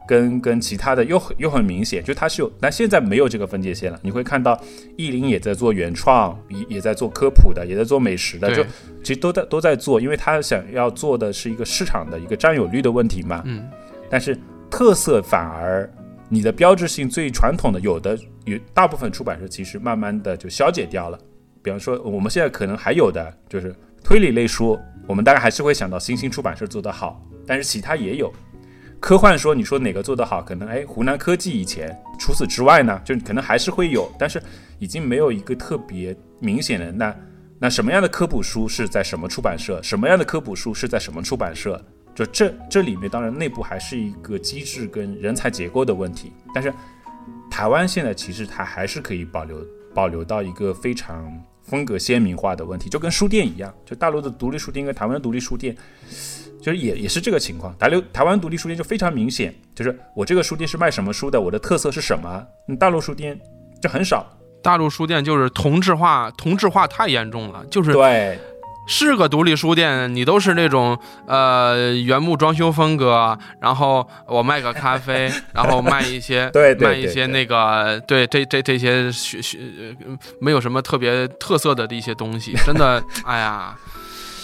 [0.08, 3.98] 跟跟其他的又很又很明显，就它是有，但现在没有这个分界线了。
[4.02, 4.56] 你会看到
[4.96, 8.62] 意林也在做原创，也也在做科普的，也在做美食的，就
[9.02, 13.42] 其实都在都在做，因为他想要做的是一个市场的一个占有率的问题嘛。
[13.46, 13.68] 嗯。
[14.08, 14.38] 但是
[14.70, 15.92] 特色反而
[16.28, 21.18] 你的标志性最传统的有的有大部分出版社其实慢慢的就消解掉了。
[21.62, 28.32] 比方说我们现在可能还有的就是推理类书，我们大概还是会想到新兴出版社做得好，但是其他也有。
[28.98, 34.42] 科幻说你说哪个做得好，可能哎湖南科技以前，除此之外呢，就可能还是会有，但是
[34.78, 37.16] 已经没有一个特别明显的那
[37.58, 41.80] 那什么样的科普书是在什么出版社，什么样的科普书是在什么出版社，
[42.16, 46.72] 就这这里面当然内部还是一个机制跟人才结构的问题，但是
[47.50, 51.30] 台湾现在其实它还是可以保留保留到一个非常
[51.62, 55.76] 风格鲜明化的问题，就跟书店一样，就大陆的独立书店跟台湾的独立书店。
[56.58, 62.44] 就是也也是这个情况，台流台湾独立书店就非常明显，就是我这个书店是卖什么书的，我的特色是什么？
[62.80, 63.38] 大陆书店
[63.80, 64.26] 就很少，
[64.64, 68.36] 大陆书店就是同质化，同质化太严重了，就是对，
[68.86, 79.58] 是个独立书店，你都是那种呃原木装修风格，然后我卖个咖啡，然后卖一些 对对卖一些那个对这这这些学学
[80.00, 83.76] 呃没有什么特别特色的的一些东西，真的， 哎呀。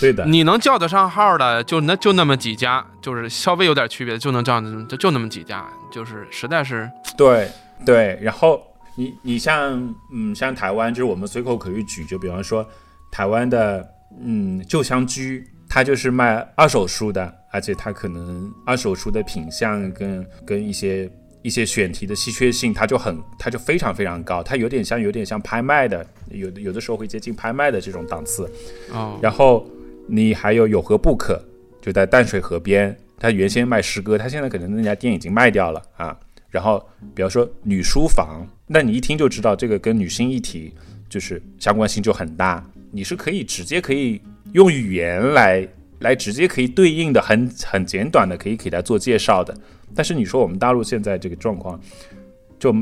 [0.01, 7.49] 对的，你能叫得上号的就那就那么几家，就是稍微有点区别就能这样，就就那么几家，就是实在是对
[7.87, 8.19] 对。
[8.21, 8.61] 然后
[8.97, 12.69] 你你像嗯像台湾，就是我们随口可以举，就比方说
[13.13, 13.89] 台湾的
[14.21, 21.11] 嗯旧香居，它就是卖二手书的，而且它可能二手书的品相跟跟一些
[21.43, 28.51] 一些选题的稀缺性，它就很它就非常非常高，它有点像有点像拍卖的，有的有的时候会接近拍卖的这种档次。
[28.93, 29.67] 哦，然后。
[30.09, 31.41] 你还有有何不可？
[31.81, 36.15] 就在淡水河边，他原先卖诗歌，他现在可能那家店已经卖掉了啊。
[36.51, 40.75] 然后，比方说女书房，那你一听就知道这个跟女性议题
[41.09, 42.69] 就是相关性就很大。
[42.93, 44.21] 你是可以直接可以
[44.53, 45.67] 用语言来
[45.99, 49.53] 来直接可以对应的，很很简短的可以给他做介绍的。
[49.95, 51.81] 但是你说我们大陆现在这个状况，
[52.61, 52.73] 就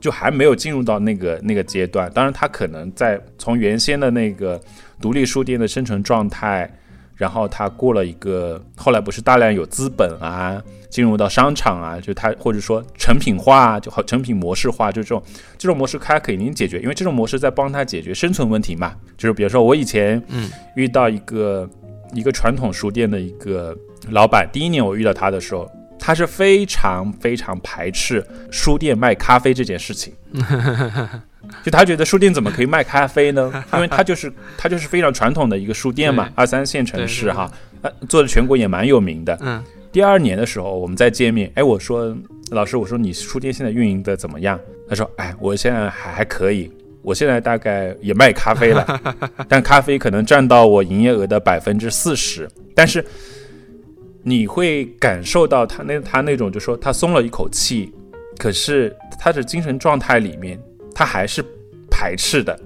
[0.00, 2.08] 就还没有进入到那个那个阶段。
[2.12, 4.60] 当然，他可能在从原先的那个。
[5.00, 6.68] 独立书店的生存状态，
[7.18, 15.20] 然后他过了一个，后来不是大量有资本啊，进入到商场啊，就他或者说成品化，就好成品模式化，就这种
[15.58, 18.94] 这种模式，它肯定解决，因为这种模式在帮他解决生存问题嘛。
[19.16, 21.68] 就是比如说我以前嗯遇到一个
[22.14, 23.76] 一个传统书店的一个
[24.10, 25.68] 老板，第一年我遇到他的时候，
[25.98, 30.12] 他是非常非常排斥书店卖咖啡这件事情。
[31.64, 33.50] 就他觉得书店怎么可以卖咖啡呢？
[33.72, 37.50] 因为他就是他就是非常传统的一个书店嘛，二三线城市哈，
[37.82, 39.36] 呃，做的全国也蛮有名的。
[39.40, 39.62] 嗯。
[39.90, 42.14] 第二年的时候，我们再见面，哎，我说
[42.50, 44.60] 老师，我说你书店现在运营的怎么样？
[44.86, 49.00] 他说，哎，我现在还还可以，我现在大概也卖咖啡了，
[49.48, 52.46] 但咖啡可能占到我营业额的百分之四十。
[52.74, 53.02] 但是
[54.22, 57.92] 你会感受到他那他那种，就说他松了一口气，
[58.38, 60.58] 可是他的精神状态里面。
[60.94, 61.44] 他还是
[61.88, 62.58] 排斥的，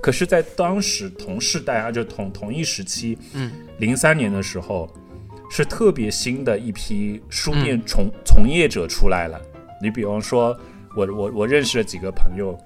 [0.00, 4.88] 可是，在当时同世代啊，就同同一时期，嗯，零三年的时候，
[5.50, 9.42] 是特别新的一批书店从从业者出来了。
[9.82, 10.56] 你比方说，
[10.96, 12.56] 我我我认识了几个朋友，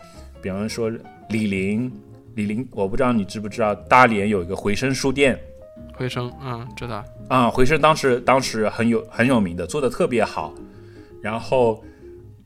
[0.42, 0.92] 比方说
[1.30, 1.90] 李林，
[2.34, 5.40] 李林，我不知道你知不知道，大连有一个回声书店，
[5.98, 7.04] 回声，嗯，知道。
[7.28, 10.54] 啊，回声当时当时很有很有名的，做的特别好，
[11.20, 11.84] 然后。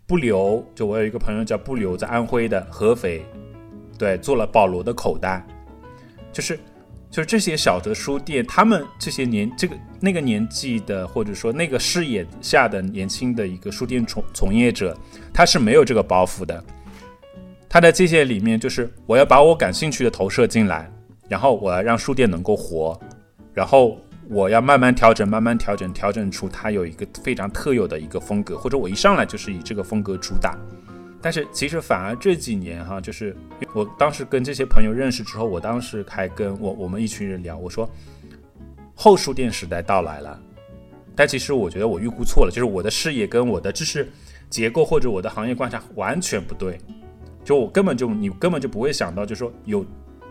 [0.05, 3.25] 不留，就我有一个朋友叫不留，在安徽的合肥，
[3.97, 5.43] 对，做了保罗的口袋，
[6.31, 6.59] 就是
[7.09, 14.95] 就是这些小的书店，他们这些年这个那个年纪的，或者说那个视野下的年轻的一个书店从从业者，
[15.33, 16.63] 他是没有这个包袱的，
[17.67, 20.93] 他的这些里面就是我要把我感兴趣的投射进来，
[21.27, 23.01] 然后我要让书店能够活，
[23.53, 23.99] 然后。
[24.29, 30.57] 我要慢慢调整，慢慢调整，调整出它有一个非常特有的一个风格，或者我一上来就是以这个风格主打。
[31.21, 33.37] 但是其实反而这几年哈，就是
[33.75, 37.87] 我当时跟这些朋友认识之后，我当时还跟我我们一群人聊，我说
[38.95, 40.41] 后书店时代到来了。
[41.17, 44.09] 但其实我觉得我预估错了，就是我的视野跟我的知识
[44.49, 46.79] 结构或者我的行业观察完全不对，
[47.45, 49.85] 就我根本就你根本就不会想到，就是说有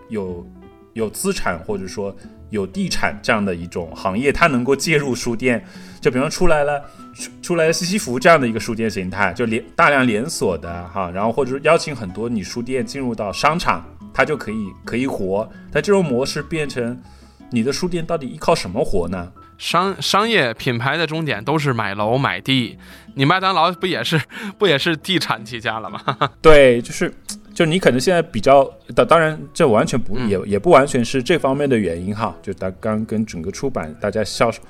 [0.08, 0.48] 有
[0.94, 2.16] 有资产或者说。
[2.52, 5.66] 有地产这样的一种行业，它能够介入书店，
[6.00, 6.80] 就比方出来了，
[7.16, 13.84] 出出来了西西弗这样的一个书店形态，就连大量连锁的哈，然后或者邀请很多你书店进入到商场，
[14.14, 15.50] 它就可以可以活。
[15.72, 17.02] 但这种模式变成
[17.50, 19.32] 你的书店到底依靠什么活呢？
[19.58, 22.78] 商商业品牌的终点都是买楼买地，
[23.16, 24.20] 你麦当劳不也是
[24.58, 26.02] 不也是地产起家了吗？
[26.42, 27.14] 对，就是。
[27.54, 28.64] 就你可能现在比较，
[28.96, 32.36] 当当然这完全不也也不完全是这方面的原因哈。
[32.42, 34.62] 就大刚跟整个出版大家销售，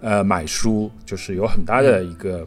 [0.00, 2.46] 呃买书就是有很大的一个，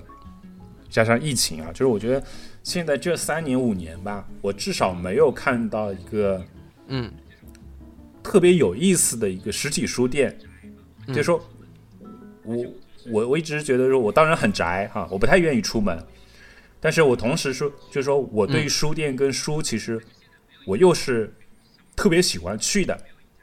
[0.89, 2.23] 加上疫情啊，就是我觉得
[2.63, 6.41] 现在这三年五年吧，我至少没有看到一个
[6.87, 7.11] 嗯。
[8.21, 10.37] 特别有意思的一个实体书店，
[11.07, 11.41] 就说
[12.43, 12.65] 我
[13.09, 15.97] 我我一直觉得说，我当然很宅哈，我不太愿意出门，
[16.79, 20.01] 但是我同时说，就是说我对于书店跟书，其实
[20.65, 21.33] 我又是
[21.95, 22.97] 特别喜欢去的。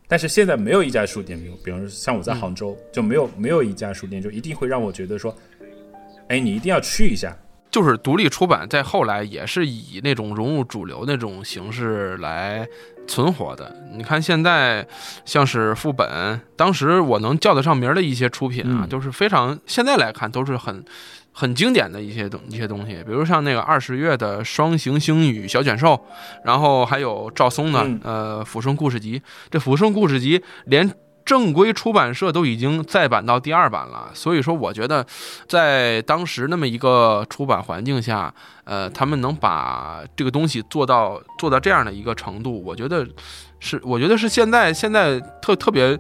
[0.09, 5.37] 但是现在没有一家书店，比如比如像我在杭州就没有没有一家书店，就一定会让我觉得说，
[6.29, 7.37] 哎，你一定要去一下。
[7.69, 12.67] 就是独立出版在后来也是以那种融入主流那种形式来
[13.07, 13.75] 存活的。
[13.93, 14.87] 你看现在
[15.27, 20.83] 像是副本，当时我能叫得上名的一些出品啊，都是非常现在来看都是很
[21.39, 26.01] 很经典的一些东一些东西，比如像那个二十月的双行星与小卷寿，
[26.43, 29.21] 然后还有赵松的呃浮生故事集，
[29.51, 30.91] 这浮生故事集连。
[31.27, 35.05] 正规出版社都已经再版到第二版了，所以说我觉得，
[35.49, 43.05] 在当时那么一个出版环境下，呃，他们能把这个东西做到做到这样的一个程度，我觉得
[43.59, 45.99] 是，我觉得是现在现在特特别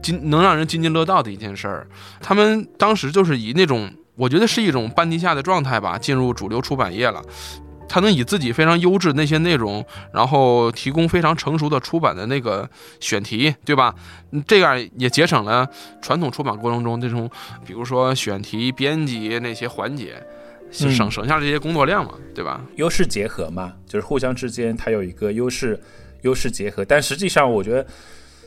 [0.00, 1.84] 津能让人津津乐道的一件事儿。
[2.20, 7.22] 他们当时就是以那种，我觉得是一种半地下的状态吧，进入主流出版业了。
[7.88, 12.68] 他能以自己非常优质那些内容，然后提供非常成熟的出版的那个
[13.00, 13.94] 选题，对吧？
[14.46, 15.66] 这样也节省了
[16.02, 17.30] 传统出版过程中这种，
[17.64, 20.22] 比如说选题、编辑那些环节，
[20.70, 22.60] 省省下这些工作量嘛，对吧？
[22.76, 25.80] 优势结合嘛，就是互相之间它有一个优势，
[26.20, 26.84] 优势结合。
[26.84, 27.86] 但实际上，我觉得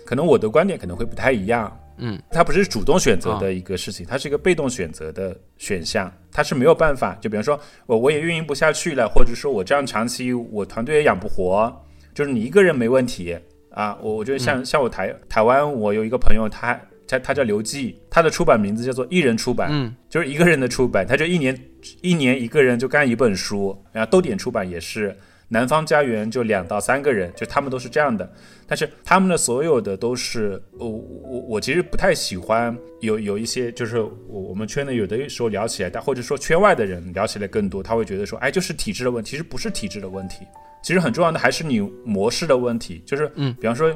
[0.05, 1.75] 可能我的观点可能会不太一样。
[1.97, 7.15] 嗯，它不是主动选择的一个事情，它是一个被动选择的选项，它是没有办法。
[7.21, 11.71] 就比方说，我我也运营不下去了，或者说我这样长期我团队也养不活，
[12.13, 13.38] 就是你一个人没问题
[13.71, 13.97] 啊。
[14.01, 21.58] 我我觉得像像我台台湾，我有一个朋友，他他他叫刘记，他的出版名字叫做一人出版，嗯，就是一个人的出版，他就一年
[22.01, 25.15] 一年一个人就干一本书，然后豆点出版也是。
[25.53, 28.31] 南方家园就两到三个人，就他们都是这样的，
[28.65, 40.47] 但是他们的所有的都是，我我我其实不太喜欢有有一些，就是我我们圈内有的时候聊起来，但或者说圈外的人聊起来更多，他会觉得说，哎，就是体制的问题，其实不是体制的问题，
[40.81, 43.93] 其实很重要的还是你模式的问题，就是，嗯，比方说，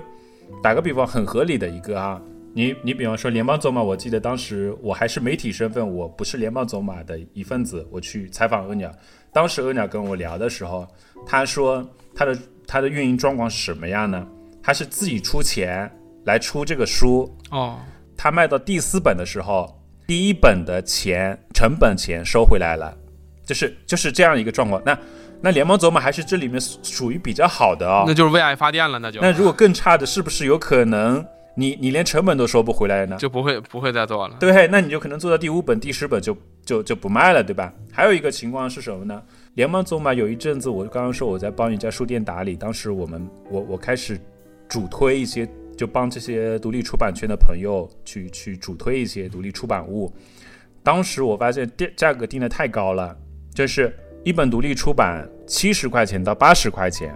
[0.62, 2.22] 打个比方，很合理的一个啊，
[2.54, 8.92] 你你比方说联邦走马，我记得当时我还是媒体身份，我不是联邦走马的一份子，我去采访鹅鸟。
[9.36, 10.88] 当时鹅鸟跟我聊的时候，
[11.28, 14.26] 他说他的他的运营状况是什么样呢？
[14.64, 15.92] 他是自己出钱
[16.24, 17.78] 来出这个书哦。
[18.16, 22.98] 他卖到第四本的时候，第一本的钱成本钱收回来了，
[23.46, 24.82] 就是就是这样一个状况。
[24.86, 24.98] 那
[25.42, 29.20] 那联盟走马还是这里面属于比较好的哦，那就是为爱发电了，那就。
[29.20, 31.24] 那如果更差的，是不是有可能
[31.58, 33.18] 你你连成本都收不回来呢？
[33.18, 34.38] 就不会不会再做了。
[34.40, 36.38] 对，那你就可能做到第五本、第十本就。
[36.66, 37.72] 就就不卖了，对吧？
[37.92, 39.22] 还有一个情况是什么呢？
[39.54, 44.20] 联盟走马有一阵子，我刚刚说我在帮一家书店打理，当时我们我我开始
[44.68, 45.48] 主推一些，
[45.78, 50.12] 就帮这些独立出版圈的朋友去去主推一些独立出版物。
[50.84, 53.16] 当时我发现定价格定的太高了，
[53.54, 57.16] 就是一本独立出版七十块钱到八十块钱，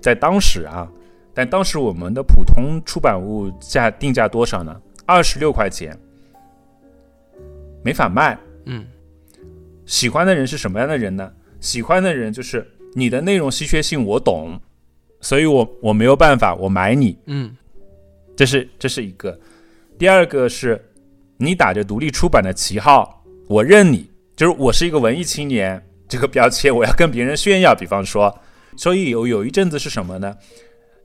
[0.00, 0.88] 在当时啊，
[1.34, 4.80] 但当时我们的普通出版物价定价多少呢？
[5.06, 5.98] 二十六块钱，
[7.82, 8.38] 没法卖。
[8.70, 8.86] 嗯，
[9.84, 11.32] 喜欢的人是什么样的人呢？
[11.58, 14.60] 喜欢的人就是你的内容稀缺性我懂，
[15.20, 17.18] 所以我我没有办法，我买你。
[17.26, 17.54] 嗯，
[18.36, 19.38] 这是这是一个。
[19.98, 20.80] 第二个是，
[21.36, 27.74] 你打着独立出版的旗号，我认你，就是我是一个文艺青年这个标签，我要跟别人炫耀。
[27.74, 28.32] 比方说，
[28.76, 30.36] 所以有有一阵子是什么呢？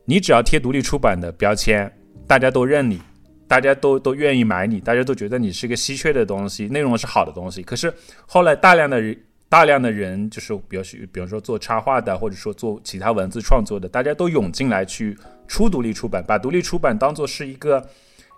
[0.05, 1.91] 你只要贴独立出版的标签，
[2.27, 3.01] 大家都认你。
[3.47, 7.61] 大家都都愿意买你，大家都觉得你是一个稀缺的东西，内容是好的东西。
[7.61, 7.93] 可是
[8.25, 15.15] 后来大量的人，大量的人就是，比如，比如说做插画的，或者说做其他文字创作的，大家都涌进来去
[15.47, 17.87] 出独立出版，把独立出版当做是一个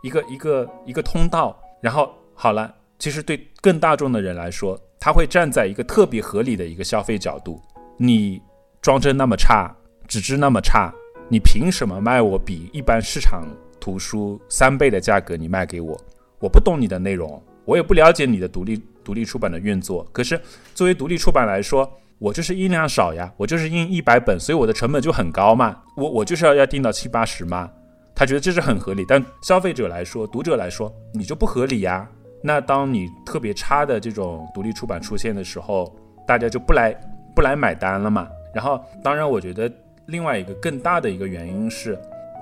[0.01, 1.57] 一个一个一个通道。
[1.81, 7.61] 然后好了，其实对更大众的人来说，他会站在一个特别合理的一个消费角度。
[7.97, 8.41] 你
[8.81, 9.73] 装帧那么差，
[10.07, 10.93] 纸质那么差，
[11.29, 13.47] 你凭什么卖我比一般市场？
[13.87, 15.97] 图书三倍的价格你卖给我，
[16.39, 20.05] 我不懂你的内容，我也不了解你的独立独立出版的运作。
[20.11, 20.37] 可是
[20.75, 25.81] 作为独立出版来说，我就是印量少呀，我就是印一百本，所以我的成本就很高嘛。
[25.95, 27.71] 我我就是要要定到七八十嘛。
[28.13, 32.05] 他觉得这是很合理，但消费者来说，读者来说，你就不合理呀。
[32.43, 35.95] 那当你特别差的这种独立出版出现的时候，
[36.27, 36.93] 大家就不来
[37.33, 38.27] 不来买单了嘛。
[38.53, 39.71] 然后，当然，我觉得
[40.07, 41.97] 另外一个更大的一个原因是。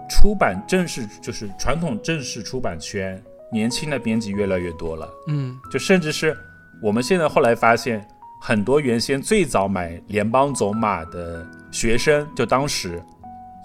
[0.09, 5.09] 出版正式就是传统正式出版圈，年轻的编辑越来越多了。
[5.27, 6.37] 嗯，就甚至是
[6.81, 8.05] 我们现在后来发现，
[8.41, 13.01] 很多原先最早买联邦走马的学生，就当时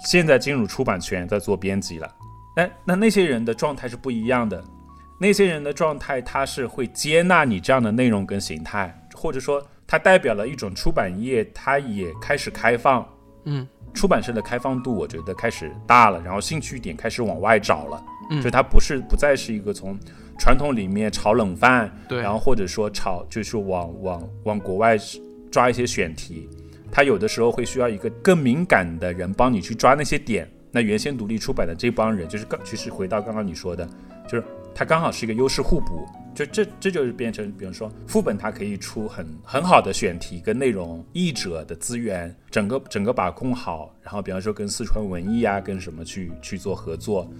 [0.04, 2.10] 现在进入出版圈在做编辑了。
[2.56, 4.62] 哎，那那些人的状态是不一样的。
[5.18, 13.06] 那些人的状态，他是会接纳你这样的内容跟形态，或者说它代表了一种出版业，它也开始开放。
[13.44, 18.04] 嗯，出版社的开放度，我觉得开始大了，然后兴趣点开始往外找了。
[18.30, 19.98] 嗯就它不是不再是一个从
[20.38, 24.96] 传统里面炒冷饭，对，然后或者说炒就是往往往国外
[25.50, 26.48] 抓一些选题，
[26.92, 30.48] 它有的时候会需要一个更敏感的人帮你去抓那些点。
[30.70, 33.84] 那原先独立出版的这帮人，就是刚其实回到刚刚你说的，
[34.28, 36.06] 就是它刚好是一个优势互补，
[36.46, 47.30] 就这这就是变成，比如说副本它可以出很很好的选题跟内容，译者的资源整个整个把控好，然后比方说跟四川文艺啊，跟什么去去做合作，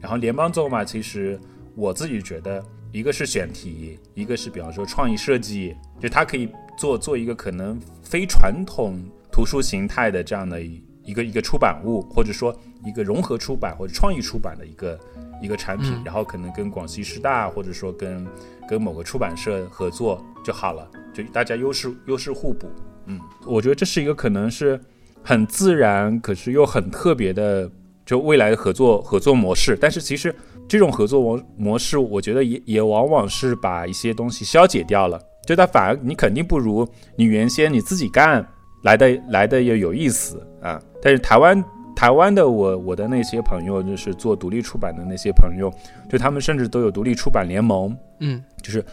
[0.00, 1.40] 然后联邦做嘛其实
[1.74, 2.64] 我自己觉得。
[2.92, 9.00] 一个是选题，一个是比方说创意设计，就它可以做做一个可能非传统
[9.30, 10.60] 图书形态的这样的
[11.04, 14.98] 一个一个出版物，或者说一个融合出版或者创意出版的一个
[15.42, 18.26] 一个产品，嗯然后可能跟广西师大或者说跟
[18.68, 22.70] 跟某个出版社合作就好了，就大家优势优势互补。
[23.06, 24.78] 嗯，我觉得这是一个可能是
[25.22, 27.70] 很自然，可是又很特别的，
[28.04, 29.76] 就未来的合作合作模式。
[29.80, 30.34] 但是其实
[30.68, 36.86] 这种合作模模式，我觉得也也往往是把一些东西消解掉了，就它反而你肯定不如
[37.16, 38.46] 你原先你自己干
[38.82, 40.80] 来的来的也有意思啊。
[41.02, 41.64] 但是台湾
[41.94, 45.72] 台湾的我我的那些朋友，就是做独立出版的那些朋友，
[46.08, 48.84] 就他们甚至都有独立出版联盟，嗯就是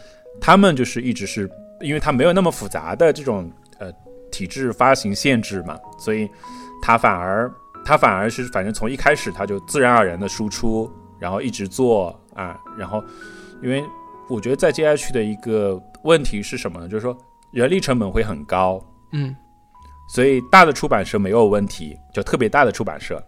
[0.41, 1.49] 他们就是一直是
[1.81, 3.91] 因为他没有那么复杂的这种呃
[4.31, 6.29] 体制发行限制嘛，所以
[6.81, 7.51] 他反而
[7.85, 13.03] 他反而是反正从一开始他就自然而然的输出，然后一直做啊，然后
[13.63, 13.83] 因为
[14.29, 16.87] 我觉得在接下去的一个问题是什么呢？
[16.87, 17.17] 就是说
[17.51, 18.83] 人力成本会很高，
[19.13, 19.33] 嗯
[20.07, 23.21] 所以大的出版社没有问题，就特别大的出版社，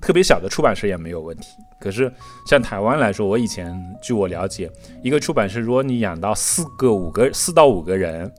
[0.00, 1.56] 特别小的出版社也没有问题。
[1.80, 2.12] 可是
[2.46, 4.70] 像台湾来说，我以前据我了解，
[5.02, 8.30] 一个出版社如果你养到四个、五个、四到五个人，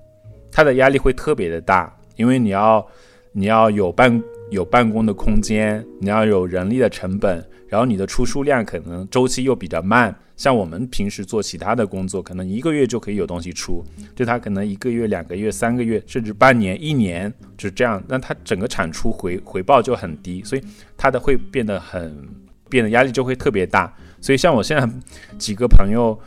[0.52, 2.86] 他的压力会特别的大，因为你要
[3.34, 4.22] 你要有办
[4.52, 10.16] 有办公的空间，你要有人力的成本，然后你的出书量可能周期又比较慢。
[10.42, 13.84] 像我们平时做其他的工作，可能一个月就可以有东西出，
[14.16, 20.64] 就他可能一个月、两个月、三个月，甚至半年、一年，就是这样，那他整个产出回回报就很低，所以
[20.98, 22.28] 他的会变得很
[22.68, 23.94] 变得压力就会特别大。
[24.20, 24.90] 所以像我现在
[25.38, 26.20] 几个朋友，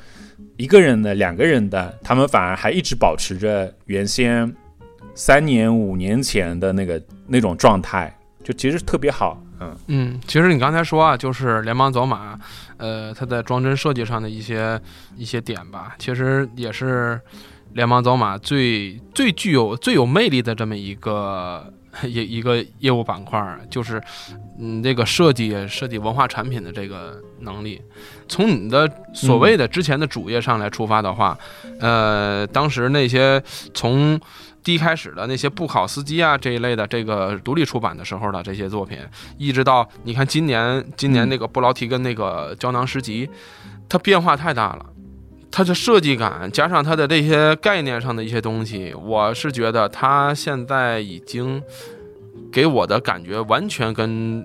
[0.59, 4.55] 一个人的、两个人的，他们反而还一直保持着原先
[5.17, 9.44] 三年、五年前的那个那种状态，就其实特别好。
[9.61, 12.39] 嗯嗯，其实你刚才说啊，就是联邦走马，
[12.77, 14.81] 呃，它在装帧设计上的一些
[15.17, 17.21] 一些点吧，其实也是
[17.73, 24.03] 联邦走马最最具有最有魅力的这么一个 一一个业务板块，就是
[24.59, 27.81] 嗯，这个设计设计文化产品的这个能力。
[28.29, 31.39] 从你的所谓的之前的主业上来出发的话，
[31.79, 33.41] 呃，当时那些
[33.73, 34.19] 从
[34.65, 38.99] 第一开始的那些布考斯基啊这一类的这个独立出版的时候的这些作品，
[39.37, 43.29] 一直到你看今年今年那个布劳提根那个胶囊诗集，
[43.89, 44.87] 它变化太大了。
[45.51, 51.62] 它的设计感加上它的这些概念上的一些东西，我是觉得它现在已经
[52.51, 54.45] 给我的感觉完全跟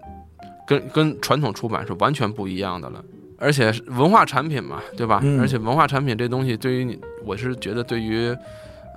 [0.67, 3.03] 跟跟传统出版是完全不一样的了。
[3.39, 5.22] 而且文化产品嘛，对吧？
[5.24, 8.36] 嗯而且文化产品这东西对于你，我是觉得对于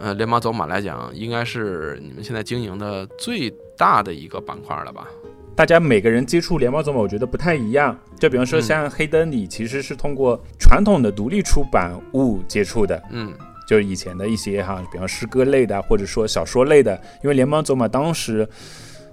[0.03, 3.49] 呃联邦走马来讲，应该是你们现在经营的最
[3.79, 5.07] 大的一个板块了吧？
[5.55, 7.97] 大家每个人接触联邦走马，我觉得不太一样。
[8.19, 13.33] 就比方说，嗯像黑灯，你其实是通过传统的独立出版物接触的，嗯
[13.69, 17.01] 就是以前的一些哈，比方诗歌类的，或者说小说类的。
[17.23, 18.49] 因为联邦走马当时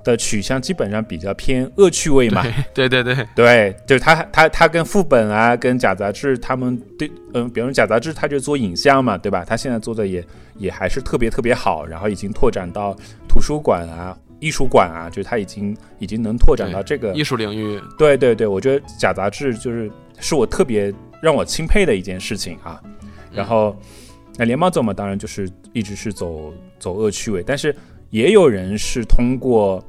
[0.09, 2.43] 的取向基本上比较偏恶趣味嘛，
[2.73, 9.45] 对对对，对，就是他他他跟副本啊，跟假杂志他们对，嗯，比如假杂志他就做影像嘛，对吧？
[9.45, 10.23] 他现在做的也
[10.57, 12.95] 也还是特别特别好，然后已经拓展到
[13.27, 19.89] 图书馆啊、艺术馆啊，就是他已经已经能拓展到这个艺术领域，对对对，我觉得假杂志就是
[20.19, 22.81] 是我特别让我钦佩的一件事情啊。
[23.31, 23.77] 然后，
[24.37, 27.75] 那联邦走嘛，当然就是一直是走走恶趣味，但是
[28.09, 29.83] 也有人是通过，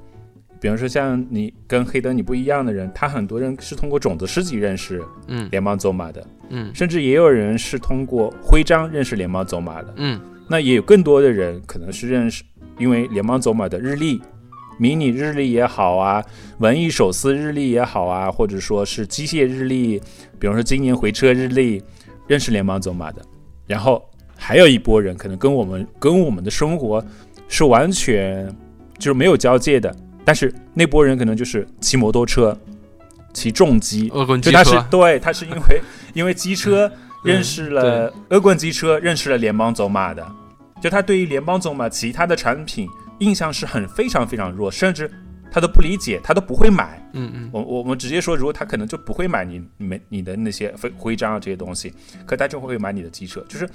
[0.61, 9.95] 比方说像你跟黑灯你不一样的人，他很多人是通过种子诗集认识嗯联邦走马的，嗯甚至也有人是通过徽章认识联邦走马的。
[9.97, 12.45] 嗯那也有更多的人可能是认识，
[12.79, 14.21] 因为联邦走马的日历、
[14.79, 16.23] 迷你日历也好啊，
[16.59, 20.01] 文艺手撕日历也好啊，或者说是机械日历，
[20.39, 21.81] 比方说今年回车日历，
[22.27, 23.23] 认识联邦走马的。
[23.67, 24.05] 然后
[24.37, 27.03] 还有一波人可能跟我们跟我们的生活
[27.47, 28.53] 是完全
[28.99, 29.95] 就是没有交界的，
[30.31, 32.57] 但是那波人可能就是骑摩托车、
[33.35, 35.83] 骑重机，恶棍就他是，对，他是因为
[36.14, 36.89] 因为机车
[37.24, 40.24] 认识了恶棍机车，认识了联邦走马的。
[40.81, 45.11] 就他对于联邦走马其他的产品印象是很非常非常弱，甚至
[45.51, 47.05] 他都不理解，他都不会买。
[47.12, 51.93] 嗯嗯，我我们直接说，如果他可能就不会买你没你的那些徽徽章啊这些东西，
[52.24, 53.68] 可他就会买你的机车，就是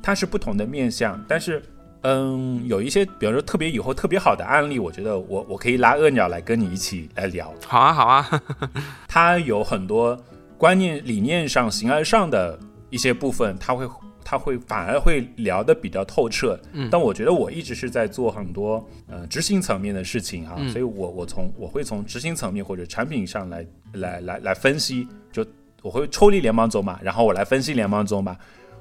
[0.00, 1.20] 它是不同的面相。
[1.26, 1.60] 但是，
[2.02, 7.52] 嗯，有一些比方说特别以后特别好的案例，我觉得我我可以拉恶鸟来跟你一起来聊。
[7.66, 8.42] 好啊好啊，
[9.08, 10.18] 他有很多
[10.56, 12.58] 观念理念上形而上的
[12.90, 13.88] 一些部分，他会。
[14.30, 25.42] 他会反而会聊得比较透彻，嗯，但我觉得我一直是在做很多呃执行层面的事情啊，嗯所以我我从我会从执行层面或者产品上来来来来分析，就
[25.80, 28.36] 我会抽离联邦走马，然后我来分析联邦走马。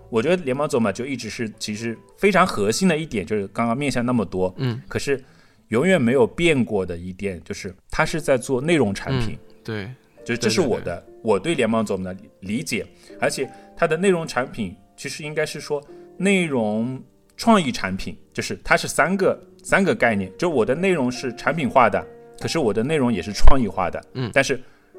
[0.10, 5.24] 我觉得联盟走马就一直是其实非常核心的一点，就是刚刚面向那么多，嗯，可是
[5.70, 9.38] 永远没有变过的一点，就是它是在做内容产品。
[9.64, 9.90] 对，
[10.24, 12.86] 就这是我的我对联邦总的理解，
[13.20, 15.84] 而且它的内容产品其实应该是说
[16.18, 17.02] 内容
[17.36, 22.02] 创意产品，就是它是三个三个概念，就我的内容是产品化的，
[22.40, 24.32] 可是我的内容也是创意化的，嗯。
[24.34, 24.58] 但是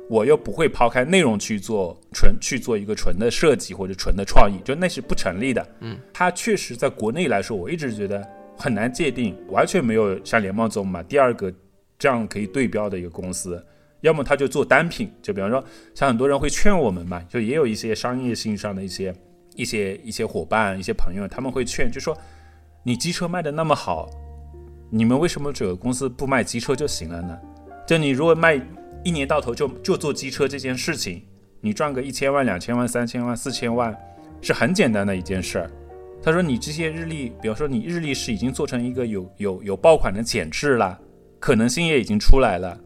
[0.09, 11.53] 我又不会抛开内容去做纯去做一个纯的设计或者纯的创意，就那是不成立的，嗯，它确实在国内来说，我一直觉得很难界定，完全没有像联邦总嘛第二个
[11.99, 13.63] 这样可以对标的一个公司。
[14.01, 19.13] 要么他就做单品，就比方说，像很多人会劝我们嘛，就也有一些商业性上的一些、
[19.57, 22.17] 一些、一些伙伴、一些朋友，他们会劝，就说
[22.85, 24.09] 你机车卖的那么好，
[24.89, 27.37] 你们为什么这个公司不卖机车就行了呢？
[27.89, 28.61] 就你如果卖
[29.05, 31.23] 一年到头就就做机车这件事情，
[31.61, 33.97] 你赚个一千万、两千万、三千万、四千万，
[34.41, 35.71] 是很简单的一件事儿。
[36.23, 40.99] 他说你这些日历，比方说你日历是已经做成一个有有有爆款的减制了，
[41.39, 42.79] 可能性也已经出来了。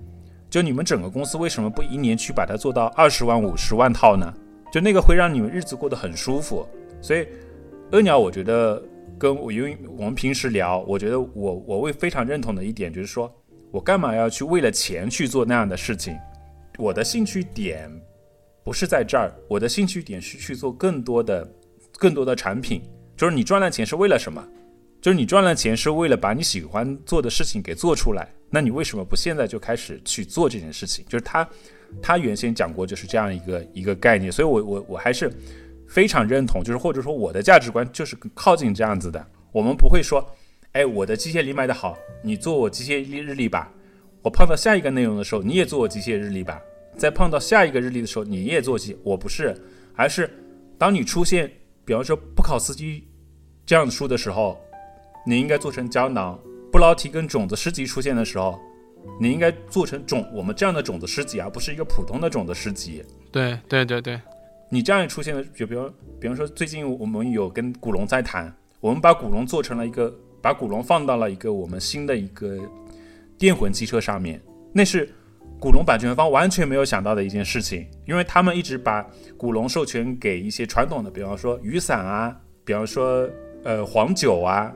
[0.50, 4.32] 就你们整个公司为什么不一年去把它做到二十万、五十万套呢？
[4.70, 6.66] 就那个会让你们日子过得很舒服。
[7.00, 7.26] 所以，
[7.90, 8.82] 阿鸟，我觉得
[9.18, 13.34] 跟我因为我们平时聊，我觉得我我会非常认同的一点就是说，
[13.72, 16.16] 我干嘛要去为了钱去做那样的事情？
[16.78, 17.90] 我的兴趣点
[18.62, 21.50] 不是在这儿，我的兴趣点是去做更多的、
[21.98, 22.82] 更多的产品。
[23.16, 24.46] 就是你赚了钱是为了什么？
[25.00, 31.04] 就是你赚了钱是为了把你喜欢做的事情给做出来，那你为什么不现在就开始去做这件事情？
[31.08, 31.48] 就是他，
[32.02, 35.32] 他原先讲过就是这样一个一个概念，所以我我我还是
[35.88, 39.26] 非常认同，就是或者说我的价值观就是靠近这样子的。
[39.50, 40.24] 我们不会说，
[40.72, 43.70] 哎，我的机械历卖的好，你做我机械日历吧。
[44.22, 46.60] 我碰到下一个内容的时候，你也做我机械日历吧。
[46.96, 49.54] 再碰到下一个日历的时候，你也做机，我不是，
[49.94, 50.30] 而是
[50.78, 51.50] 当你出现，
[51.84, 53.06] 比方说不考司机
[53.66, 54.58] 这样的书的时候。
[55.24, 56.36] 你应该做成胶囊，
[56.72, 58.58] 布劳提跟种子诗集出现的时候，
[59.20, 63.04] 你应该做成种我们这样的种子诗集，而不是一个普通的种子诗集。
[63.30, 64.20] 对对对对，
[64.68, 70.12] 你这样出现的，就比如比方说最近我们有跟古龙在谈，我们把古龙做成了一个，
[70.42, 72.58] 把古龙放到了一个我们新的一个
[73.38, 74.38] 电魂机车上面，
[74.72, 75.08] 那是
[75.60, 79.06] 古龙版权方完全没有想到的一件事情，因为他们一直把
[79.38, 83.26] 古龙授权给一些传统的，比方说雨伞啊，比方说
[83.62, 84.70] 呃黄酒啊。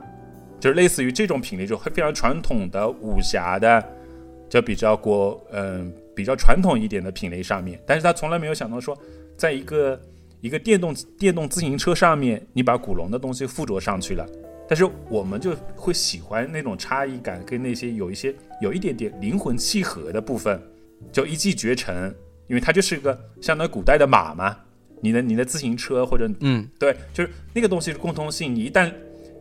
[0.59, 3.87] 就是类似于这种品类，就非常传统的武侠的，
[4.49, 8.97] 就比较国嗯比较传统一点的品类上面，但是他从来没有想到说，
[9.37, 10.01] 在一个
[10.41, 14.25] 一个电动电动自行车上面，你把古龙的东西附着上去了。
[14.67, 20.61] 但是我们就会喜欢那种差异感，跟那些有一些有一点点灵魂契合的部分，
[21.11, 22.13] 就一骑绝尘，
[22.47, 24.57] 因为它就是一个相当于古代的马嘛，
[24.99, 28.93] 你的你的自行车或者嗯对，就是那个东西是共通性，你一旦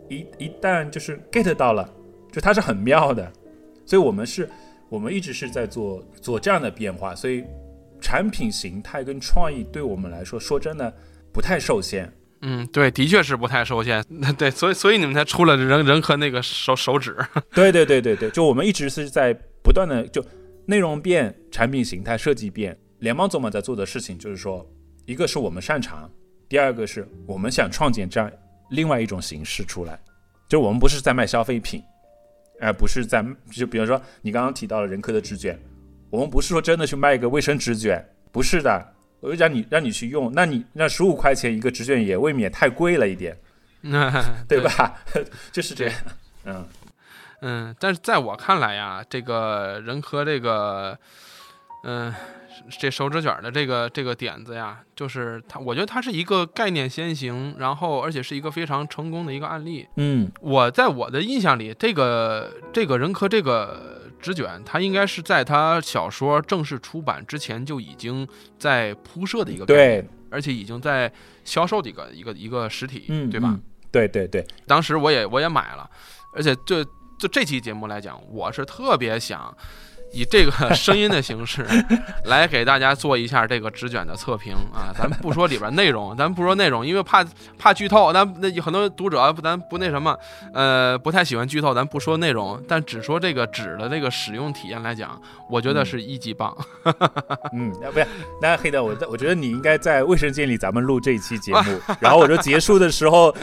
[0.09, 1.93] 一一旦就是 get 到了，
[2.31, 3.33] 就它是很妙的，
[3.85, 4.49] 所以我们是，
[4.89, 7.43] 我们一直是在做做这样的变化，所以
[8.01, 10.95] 产品形态跟创意对我们来说，说真的
[11.33, 12.13] 不太受限。
[12.43, 14.05] 嗯，对，的确是不太受限。
[14.09, 17.17] 那 对，所以所以你们才出了人人和那个手手指。
[17.55, 20.25] 对对对对对，就我们一直是在不断的就
[20.67, 22.77] 内容变、产品形态、设计变。
[23.01, 24.67] 联邦总嘛在做的事情就是说，
[25.05, 26.11] 一个是我们擅长，
[26.49, 28.31] 第二个是我们想创建这样。
[28.71, 29.99] 另外一种形式出来，
[30.49, 31.83] 就我们不是在卖消费品，
[32.61, 35.57] 而不是在就比如说你刚刚提到了人科的纸卷，
[36.11, 43.37] 我们不是说真的去卖一个卫生纸卷，不是的，我就让你让你去用，那你那十五块钱一个纸卷也未免太贵了一点，
[44.49, 44.95] 对吧？
[45.53, 45.95] 就是这样，
[46.45, 46.69] 嗯
[47.43, 50.99] 嗯，但是在我看来呀，这个人科这个，
[51.85, 52.15] 嗯。
[52.81, 59.87] 这手指卷的这个这个点子呀，就是它，我觉得它是一个概念先行，然后而且是一个非常成功的一个案例。
[59.97, 63.96] 嗯，我在我的印象里，这个这个人科这个
[64.27, 68.27] 纸卷，它应该是在它小说正式出版之前就已经
[68.59, 70.03] 在铺设的一个概念。
[70.03, 71.11] 对而且已经在
[71.45, 73.51] 销售的一个一个一个实体，嗯，对吧？
[73.53, 73.63] 嗯？
[73.93, 75.89] 对对对，当时我也我也买了，
[76.35, 76.85] 而且就
[77.17, 79.57] 就这期节目来讲，我是特别想
[80.13, 81.67] 以这个 声音的形式
[82.25, 84.95] 来给大家做一下这个纸卷的测评啊。
[84.97, 87.25] 咱不说里边内容，咱不说内容，因为怕
[87.59, 90.17] 怕剧透，咱那有很多读者咱不那什么，
[90.55, 96.57] 呃，不太喜欢剧透，咱不说内容，但只说这个纸的这个使用体验来讲，我觉得是一级棒。
[97.53, 98.07] 嗯，那不是，
[98.41, 103.35] 那黑的，我我觉得你应该在卫生间里咱们录这一期节目，然后我就结束的时候，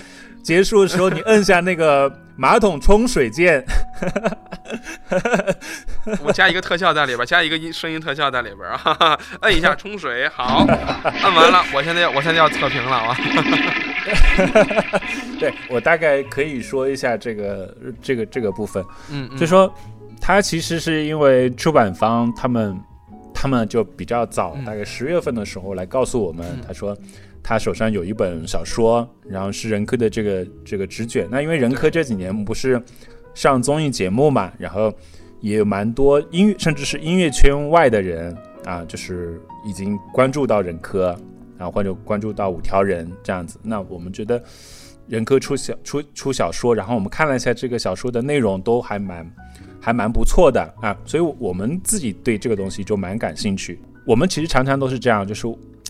[0.43, 3.63] 结束的时候你摁下那个马桶冲水键，
[6.21, 13.17] 我加一个特效在里边，加一个音声音特效在里边啊， 摁一下冲水，好，摁完了，我现在要我现在要测评了啊。
[15.39, 19.37] 对我大概可以说一下这个这个这个部分，嗯，嗯。
[19.37, 19.73] 就说
[20.19, 22.77] 它其实是因为出版方他们
[23.33, 24.65] 他们就比较早，嗯。
[24.65, 26.61] 大概十月份的时候来告诉我们，嗯。
[26.67, 26.97] 他说
[27.43, 31.27] 他手上有一本小说，然后是任科的这个这个纸卷。
[31.29, 32.81] 那因为任科这几年不是
[33.33, 34.91] 上综艺节目嘛，然后
[35.41, 41.15] 也有蛮多音乐，甚至是音乐圈外的人啊，就是已经关注到任科，
[41.57, 43.59] 然后或者关注到五条人这样子。
[43.61, 44.41] 那我们觉得
[45.07, 49.29] 任科出小出出小说，然后我们看了一下这个小说的内容，都还蛮
[49.81, 53.81] 还蛮不错的啊，所以我们自己对这个东西就蛮感兴趣。
[54.05, 55.45] 我们其实常常都是这样，就是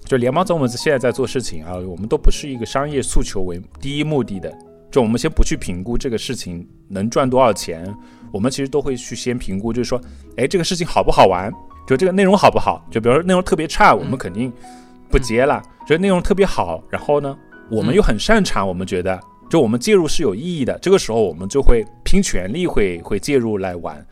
[0.06, 4.54] 就联邦总我们现在在做事情啊，我们都不是一个商业诉求为第一目的的，
[4.92, 7.92] 就我们先不去评估这个事情能赚多少钱，
[8.32, 10.00] 我们其实都会去先评估，就是说，
[10.38, 11.52] 哎，这个事情好不好玩，
[11.88, 14.52] 就这个内容好不好，就比如说内容特别差，我们肯定
[15.10, 17.38] 不接了；，就内容特别好，然后呢，
[17.72, 24.06] 我们又很擅长，我们觉得就我们介入是有意义的，这个时候我们就会拼全力会会介入来玩，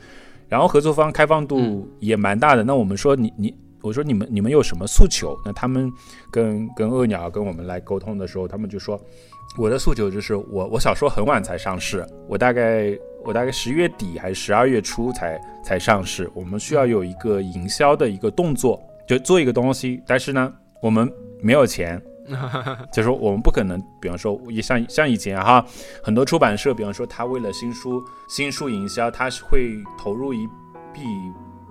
[0.47, 2.63] 然后合作方开放度也蛮大的。
[2.63, 5.39] 那我们说你你，我说你们你们有什么诉求？
[5.45, 5.91] 那他们
[6.29, 8.99] 跟跟恶鸟跟我们来沟通的时候，他们就说
[9.57, 21.11] 我的诉求就是我我小说很晚才上市，我大概我大概十月底还是十二月初才才上市，我们需要有一个营销的一个动作，就做一个东西，但是呢，我们
[21.41, 22.01] 没有钱。
[22.93, 25.65] 就是说，我们不可能，比方说，也像像以前哈，
[26.01, 30.47] 很多出版社，比方说，他为了新书新书营销，他是会投入一
[30.93, 31.01] 笔，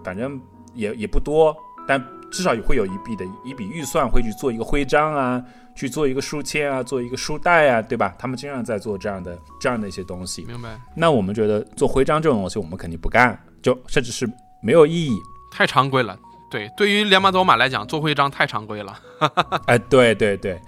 [0.05, 0.39] 反正
[0.75, 1.57] 也也不多，
[1.91, 8.15] 但至少也会有一笔的一笔预算，会去做一个徽章啊，去做一个书签啊，做一个书袋啊，对吧？
[8.17, 10.45] 他们经常在做这样的这样的一些东西。
[10.45, 14.25] 明白，那我们觉得做徽章这种东西，我们肯定不干，就甚至是
[14.63, 15.11] 没有意义。
[15.51, 16.17] 太常规了。
[16.49, 18.97] 对，对于联马走马来讲，做徽章太常规了。
[19.67, 20.61] 哎，对对对，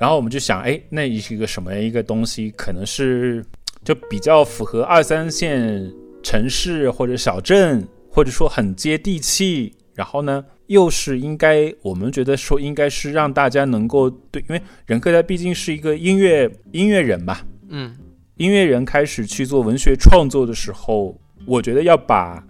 [0.00, 3.44] 然后我们就想，哎，那一个什么一个东西，可能是
[3.84, 5.92] 就比较符合二三线
[6.22, 17.38] 城市或者小镇，或者说很接地气，然后呢，又是应该我们觉得说应该是让大家能够对，因为任科他毕竟是一个音乐音乐人嘛，
[17.68, 17.94] 嗯
[18.36, 22.44] 音乐人开始去做文学创作的时候，我觉得要把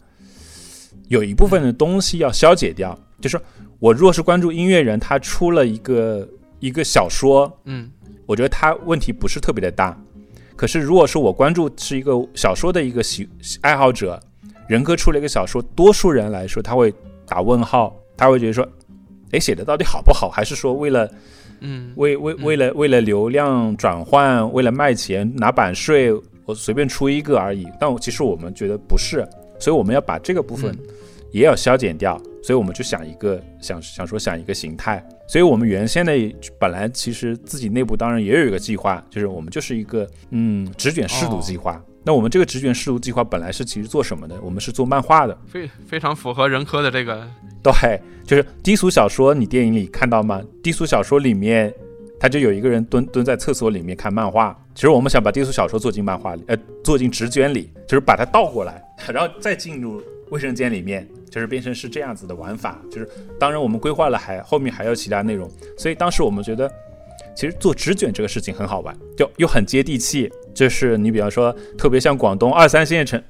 [1.08, 2.98] 有一部分的东西要消解掉。
[3.20, 3.40] 就是
[3.78, 6.28] 我若是关注音乐人，他出了一个
[6.60, 7.90] 一个小说，嗯
[8.26, 9.98] 我觉得他问题不是特别的大。
[10.56, 13.28] 可是如果说我关注是一个小说的一个喜
[13.60, 14.18] 爱好者，
[14.68, 16.94] 任科出了一个小说，多数人来说他会
[17.26, 18.66] 打问号，他会觉得说，
[19.32, 20.28] 哎，写的到底好不好？
[20.28, 21.10] 还是说为了
[21.60, 26.12] 嗯，为为嗯为了为了流量转换，为了卖钱拿版税，
[26.44, 27.66] 我随便出一个而已。
[27.80, 29.26] 但我其实我们觉得不是，
[29.58, 30.78] 所以我们要把这个部分嗯
[31.32, 32.20] 也要消减掉。
[32.42, 35.02] 所以我们就想一个想想说想一个形态。
[35.26, 36.12] 所以我们原先的
[36.60, 41.82] 本来其实自己内部当然也有一个计划，就是我们就是一个嗯纸卷试读计划。
[42.04, 44.38] 那我们这个纸卷试读计划本来是其实做什么的？
[44.42, 45.36] 我们是做漫画的。
[45.46, 47.26] 非非常符合人科的这个，
[47.62, 50.42] 对，就是低俗小说，你电影里看到吗？
[50.62, 51.72] 低俗小说里面，
[52.20, 54.54] 他就有一个人蹲蹲在厕所里面看漫画。
[54.74, 62.78] 其实我们想把低俗小说做进漫画里，呃，做进纸卷里，就是把它倒过来， 然后再进入卫生间里面，就是变成是这样子的玩法。
[62.90, 66.70] 就是当然我们规划了还后面还有其他内容，所以当时我们觉得，
[67.34, 70.30] 其实做纸卷这个事情很好玩，就又很接地气。
[70.54, 73.22] 就是你比方说，特别像广东二三线城。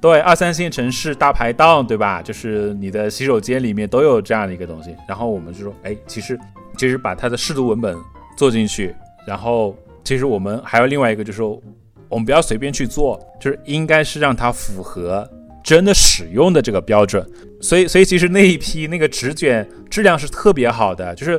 [0.00, 2.22] 对，二三线城市大排档，对吧？
[2.22, 4.96] 就是你的洗手间里面都有这样的一个东西。
[5.06, 6.38] 然后我们就说，哎，其实
[6.78, 7.94] 其实把它的试读文本
[8.34, 8.94] 做进去，
[9.26, 11.60] 然后其实我们还有另外一个，就是说
[12.08, 15.28] 我们不要随便去做，就是应该是让它符合
[15.62, 17.22] 真的使用的这个标准。
[17.60, 21.38] 所以，所以其实那一批那个纸卷质量是特别好的，就是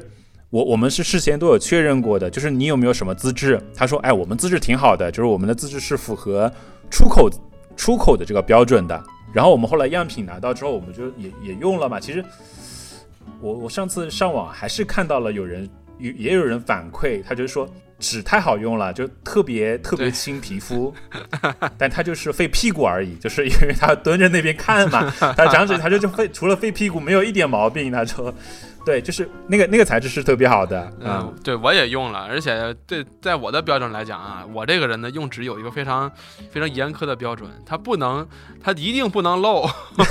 [0.52, 3.60] 我我们是事先都有确认过的，就是你有没有什么资质？
[3.76, 6.52] 他说，哎，我们资质挺好的，就是我们的资质是符合
[6.92, 7.28] 出口。
[7.78, 9.02] 出口的这个标准的，
[9.34, 12.00] 然后我们后来样品拿到之后，我们就也也用了嘛。
[12.00, 12.24] 其实
[13.40, 20.94] 我我上次上网还是看到了有人也也有人反馈，他就说纸太好用了，就特别特别亲皮肤，
[21.78, 28.32] 但他就是费屁股而已，就是因为他蹲着那边看嘛， 他长嘴他就就费除了费屁股没有一点毛病，他说。
[28.84, 36.12] 对，就是那个那个材质是特别好的，嗯，对我也用了，而且对，在我的标准来讲啊，我这个人呢用纸有一个非常
[36.50, 38.28] 非常严苛的标准，它不能，
[38.62, 39.68] 它一定不能漏，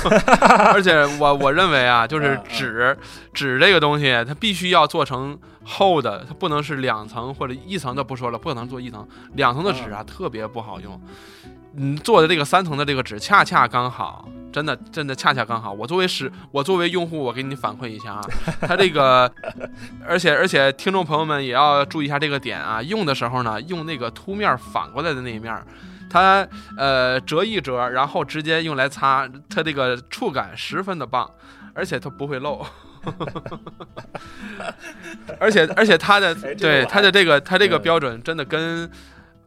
[0.73, 2.97] 而且我我认为啊，就是纸
[3.33, 9.05] 纸这个东西，它必须要做成厚的，它不能是两层或者一层的不说了，不可能做一层。
[9.33, 10.99] 两层的纸啊，特别不好用。
[11.73, 15.71] 嗯，做的这个三层的这个纸恰恰刚好，真的真的恰恰刚好。
[15.71, 18.21] 我作为使我作为用户，我给你反馈一下啊，
[18.59, 19.31] 它这个，
[20.05, 25.63] 而且而且听众朋友们也要注意一下这个点啊，用的时候呢，用那个凸面反过来的那一面，
[26.09, 26.45] 它
[26.77, 31.31] 呃折一折，然后直接用来擦，它这个触感十分的棒，
[31.73, 32.65] 而且它不会漏，
[35.39, 38.91] 而且而且它的对它的这个它这个标准真的跟。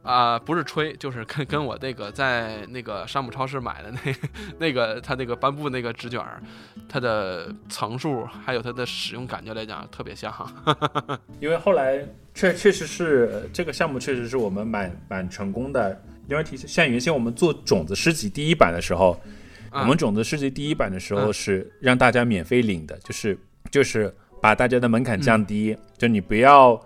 [0.05, 4.14] 啊，不是吹，就是跟跟我那个在那个山姆超市买的那
[4.59, 6.42] 那个他那个帆布那个纸卷儿，
[6.86, 10.30] 它的层数还有它的使用感觉来讲特别像。
[11.40, 15.98] 因为后来确确实是这个项目确实是我们蛮蛮成功的。
[16.28, 19.18] 因为提像原先我们做种子诗集第一版的时候，
[19.72, 23.38] 我们种子诗集第一版的时候是让大家免费领的，就是
[23.70, 26.78] 就是把大家的门槛降低，就你不要。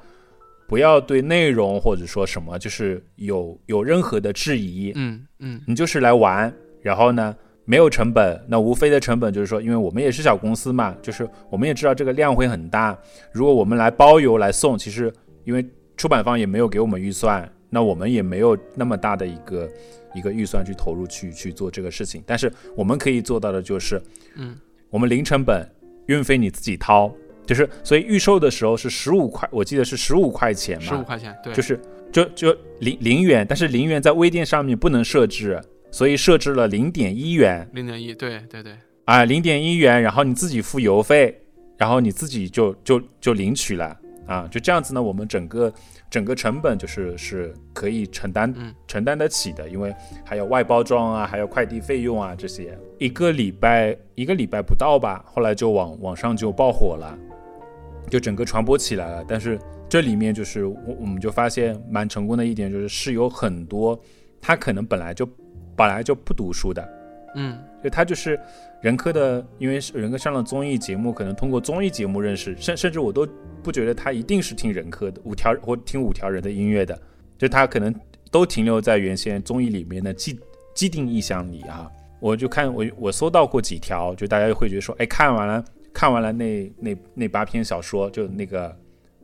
[0.69, 6.53] 不要对内容或者说什么，就是有有任何的质疑，嗯嗯，你就是来玩，
[6.83, 12.97] 然后呢，没有成本，那无非的成本就是说，因为我们也是小公司嘛，就是我们也知道这个量会很大，
[13.33, 15.11] 如果我们来包邮来送，其实
[15.45, 15.67] 因为
[15.97, 19.67] 出版方也没有给我们预算，那我们也没有那么大的一个
[20.15, 23.99] 一个预算去投入去去做这个事情，但是我们可以做到的就是，
[24.37, 24.55] 嗯，
[24.91, 25.67] 我们零成本，
[26.09, 27.11] 运费你自己掏。
[27.49, 30.87] 就是，所以预售的时候是十五块，我记得是十五块钱嘛。
[30.87, 31.55] 十五块钱，对。
[31.55, 31.81] 就是
[32.13, 35.59] 就就零零元，但是零元在微店上面不能设置，
[35.91, 37.67] 所以设置了零点一元。
[37.73, 38.75] 零点一，对对对。
[39.07, 41.41] 啊，零点一元，然后你自己付邮费，
[41.79, 43.97] 然后你自己就就就领取了
[44.27, 45.73] 啊，就这样子呢，我们整个
[46.11, 48.55] 整个成本就是是可以承担
[48.87, 52.79] 承担得起的，因为还有外包装啊，还有快递费用啊这些。
[52.99, 57.19] 一个礼拜一个礼拜不到吧，后来就网网上就爆火了。
[58.09, 64.01] 就整个传播起来了，但是这里面就是我我们就发现蛮成功的一点，就是是有很多
[64.41, 65.29] 他可能本来就
[65.77, 66.89] 本来就不读书的，
[67.35, 68.39] 嗯，就他就是
[68.81, 73.27] 人科的，因为人科上了综艺节目，可能通过综艺节目认识，甚甚至我都
[73.63, 77.01] 不觉得他一定是听人科的五条或听五条人的音乐的，
[77.37, 77.95] 就他可能
[78.31, 80.39] 都停留在原先综艺里面的既
[80.75, 81.91] 既定印象里啊。
[82.21, 85.65] 我就看我我搜到过几条，就大家会觉得说，哎，看完了。
[85.99, 88.73] 看完了那那那八篇小说，就那个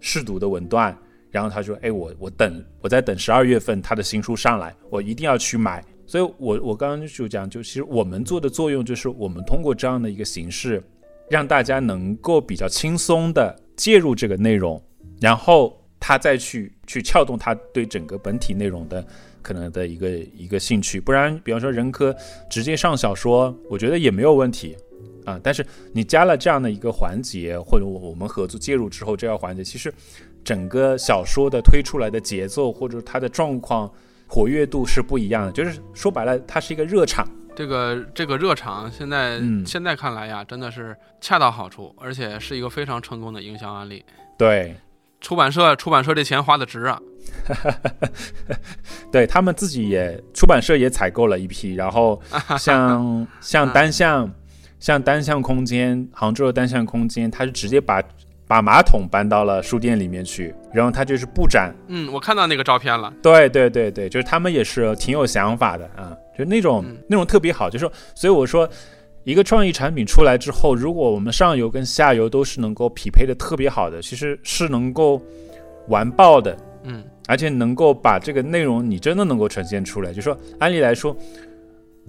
[0.00, 0.92] 试读的文段，
[1.30, 10.82] 然后他说：“哎，我我等我在等十二月份他的新书上来，我一定要去买。”所以，我我刚刚就讲，就其实我们做的作用就是，我们通过这样的一个形式，
[11.30, 14.82] 让大家能够比较轻松的介入这个内容，
[15.20, 19.06] 然后他再去去撬动他对整个本体内容的
[19.42, 21.00] 可能的一个一个兴趣。
[21.00, 22.12] 不然，比方说人科
[22.50, 24.76] 直接上小说，我觉得也没有问题。
[25.24, 29.92] 啊，但是你加了这样的一个环节，或者我们合作介入之后，这个环节其实
[30.44, 33.90] 整个小说的推出来的节奏或者它的状况
[34.28, 35.52] 活跃度是不一样的。
[35.52, 37.26] 就是说白了，它是一个热场。
[37.56, 44.04] 这个这个热场现在现在看来呀，真的是恰到好处，而且是一个非常成功的营销案例。
[44.36, 44.76] 对，
[45.22, 47.00] 出版社出版社这钱花的值啊。
[49.10, 52.20] 对他们自己也出版社也采购了一批，然后
[52.58, 54.30] 像 像单向。
[54.84, 58.02] 像单向空间，杭州的单向空间，它是直接把
[58.46, 61.74] 把马桶搬到了书店里面去，然后它就是布展。
[61.86, 63.10] 嗯，我看到那个照片了。
[63.22, 68.68] 对对对对，就是他们也是挺有想法的啊，就那种那种特别好，就是所以我说，
[69.22, 75.18] 一个创意产品出来之后，如果我们上游跟下游都是能够匹配的特别好的，其实是能够
[75.88, 76.54] 完爆的。
[76.82, 80.12] 嗯，而且能够把这个内容你真的能够呈现出来。
[80.12, 81.16] 就说按理来说，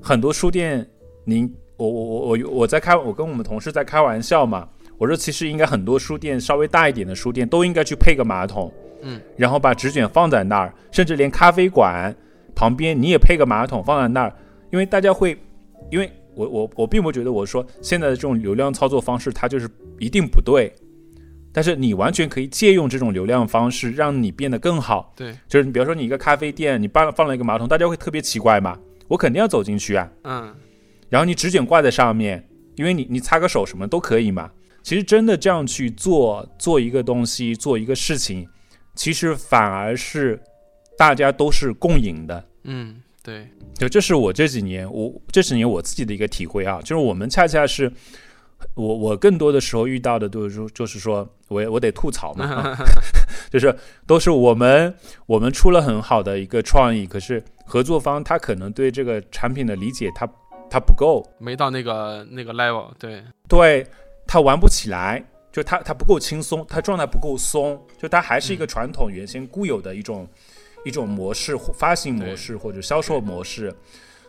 [0.01, 0.85] 很多书店
[1.23, 1.49] 您。
[1.77, 4.67] 我我我我我在开，我跟我们同事在开玩笑嘛。
[4.97, 8.71] 我说其实应该很多书店稍微大一点的书店都应该去配个马桶，
[9.01, 12.15] 嗯，然后把纸卷放在那儿，甚至连咖啡馆
[12.55, 14.33] 旁边你也配个马桶放在那儿，
[14.71, 15.37] 因为大家会，
[15.91, 19.69] 因为我我我并不觉得我说现在的这种流量操作方式它就是
[19.99, 20.73] 一定不对，
[21.51, 25.11] 但是你完全可以借用这种流量方式让你变得更好。
[25.17, 30.55] 对，就是你比如说你一个咖啡店，你放放了一个马桶，大家会特别奇怪嘛，我肯定要走进去啊，嗯。
[31.09, 34.51] 然后你纸卷挂在上面，因为你你擦个手什么都可以嘛，
[34.83, 38.47] 其实真的这样去做做一个东西，做一个事情，
[38.95, 40.41] 其实反而是
[40.97, 42.45] 大家都是共赢的。
[42.63, 47.91] 嗯，对，就这是我这几年我这几年我自己的一个体会啊，就是我们恰恰是
[48.73, 52.75] 我我更多的时候遇到的都是说，就是说我我得吐槽嘛，
[53.51, 53.75] 就是
[54.07, 54.93] 都是我们
[55.27, 60.27] 我们出了很好的一个创意，可是合作方他可能对这个产品的理解他
[60.69, 63.23] 他不够，没到那个那个 level，对。
[63.47, 63.87] 对
[64.27, 70.27] 它玩不起来，就它它不够轻松，它状态不够松，就它还是一个传统原先固有的一种。
[70.87, 73.75] 一种模式，发行模式或者销售模式，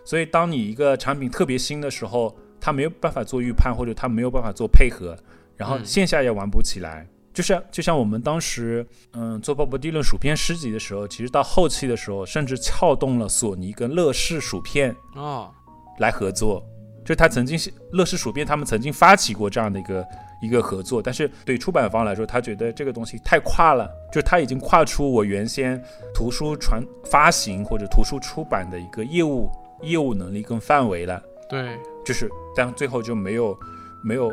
[0.06, 5.14] 所以当你一个产品特别新的时候，它没有办法做预判，或者它没有办法做配合，
[5.54, 7.06] 然后线下也玩不起来。
[7.34, 15.52] 就像就像我们当时，嗯，做鲍勃迪伦薯片诗集的时候，其实到后期的时候，甚至撬动了索尼跟乐视薯片哦
[15.98, 16.64] 来合作，
[17.04, 17.58] 就他曾经
[17.92, 20.06] 乐视薯片他们曾经发起过这样的一个。
[20.42, 25.82] 一个合作，但是对出版方来说，他觉得这个东西太跨了，就他已经跨出我原先
[26.14, 31.20] 图书传发行或者图书出版的一个业务业务能力跟范围了。
[31.48, 31.74] 对，
[32.04, 33.58] 就是但最后就没有
[34.04, 34.30] 没有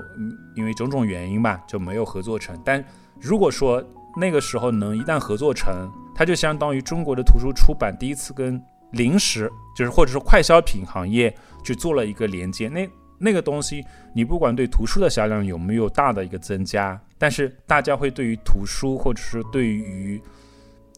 [0.57, 2.53] 因为种种原因吧，就没有合作成。
[2.65, 2.83] 但
[3.21, 3.81] 如果说
[4.17, 8.61] 那个时候能一旦合作成，它就相当于中国的图书出版第一次跟
[8.91, 11.33] 零食就是或者说快消品行业
[11.63, 12.67] 去做了一个连接。
[12.69, 13.83] 那那个东西，
[14.13, 20.21] 你不管对图书的销量有没有大的一个增加，但是大家会对于图书，或者是对于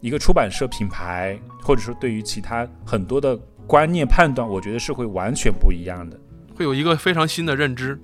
[0.01, 3.37] 一个出版社品牌，或者是对于其他很多的
[3.67, 6.19] 观念判断，我觉得是会完全不一样的，
[6.55, 7.99] 会有一个非常新的认知。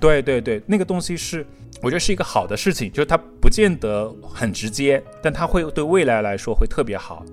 [0.00, 1.46] 对对对，那个东西是
[1.80, 7.24] 我觉得是一个好的事情，就是它不见得很直接，但它会对未来来说会特别好。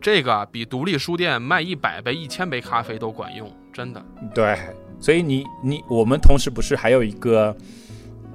[0.00, 4.04] 这个比独立书店卖一百杯、一千杯咖啡都管用，真的。
[4.34, 4.56] 对。
[5.02, 7.56] 所以你你我们同时不是还有一个，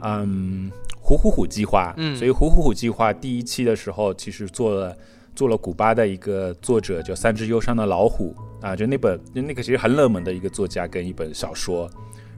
[0.02, 4.98] 嗯，虎虎虎计划，嗯，所以虎虎虎计划第一期的时候，其实做了
[5.36, 11.88] 做了古巴的一个作者叫三只忧伤的老虎啊，就那本就那个其实很冷门的一个作家跟一本小说，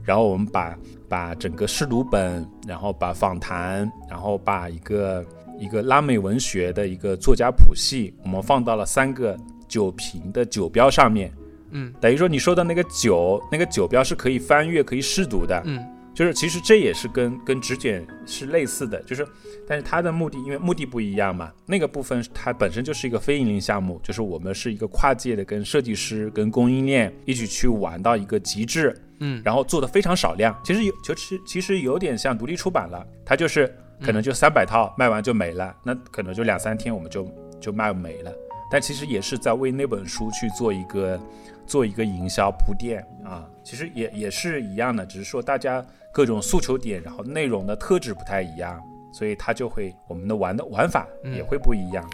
[0.04, 0.76] 然后我们把
[1.08, 5.24] 把整个试读本，然后把访谈，然后把一个
[5.58, 9.34] 一个拉美文学的一个作家谱系，我们放到了三个
[9.66, 11.32] 酒瓶的酒标上面。
[11.70, 15.62] 嗯，等于说你说的那个酒，那个酒标是可以翻阅、可以试读的。
[15.64, 19.26] 嗯，就是其实这也是跟跟纸卷是类似的，就是，
[19.68, 28.96] 但是它的目的因为目的不一样嘛，那个部分它本身就是一个非盈利项目，就是我们是一个跨界的，跟设计师、跟供应链一起去玩到一个极致。
[29.20, 37.28] 嗯，然后做的非常少量，其实有就其其实有点像独立出版了，它就是可能就三百套卖完就没了，那可能就两三天我们就
[37.60, 38.32] 就卖没了，
[38.70, 41.20] 但其实也是在为那本书去做一个。
[41.68, 52.04] 做一个营销铺垫啊，其实也也是一样的，只是说大家各种诉求点，然后内容的特质不太一样，所以它就会我们的玩的玩法也会不一样。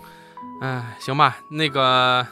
[0.61, 2.27] 哎，行吧，那个。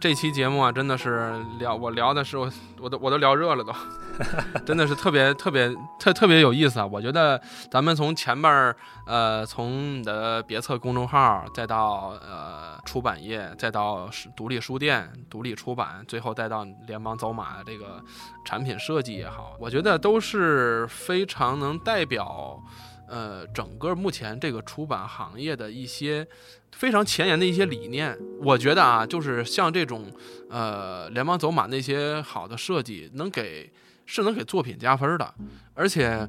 [0.00, 2.48] 这期节目啊，真的是聊我聊的是我
[2.80, 3.74] 我都我都聊热了都，
[4.64, 6.86] 真的是特别特别特特别有意思啊！
[6.86, 8.76] 我觉得咱们从前面儿
[9.06, 18.00] 呃，从你的别册公众号，再到呃出版业，再到独立书店、独立出版，最后再到联邦走马这个
[18.44, 22.62] 产品设计也好，我觉得都是非常能代表
[23.08, 26.24] 呃整个目前这个出版行业的一些。
[26.72, 30.06] 非常前沿的一些理念，我觉得啊，就是像这种，
[30.48, 33.72] 呃，联邦走马那些好的设计，能给
[34.06, 35.34] 是能给作品加分的，
[35.74, 36.26] 而且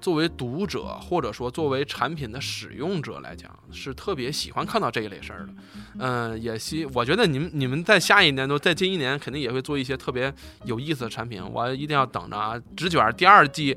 [0.00, 5.52] 作为读者或者说作为产品的使用者来讲，是特别喜欢看到这一类事儿的。
[5.98, 10.32] 嗯，也希我觉得你们你们在下一年都在近一年肯定也会做一些特别
[10.64, 12.54] 有意思的产品，我一定要等着啊！
[12.76, 13.76] 纸卷第二季，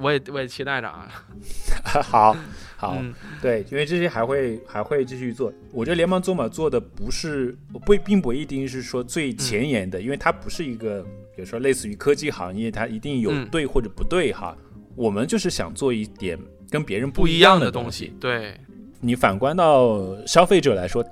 [0.00, 1.08] 我也我也期待着啊。
[2.02, 2.36] 好。
[2.78, 3.02] 好，
[3.40, 5.50] 对，因为这些还会还会继续做。
[5.72, 11.02] 我觉得联邦做马做的不是不并不一定是说最前沿的，因为它不是一个，
[11.34, 14.54] 比如说类似于科技行业，它一定有对或者不对哈。
[14.94, 16.38] 我们就是想做一点
[16.68, 18.12] 跟别人不一样的东西。
[18.20, 18.60] 对，
[19.00, 21.02] 你反观到消费者来说，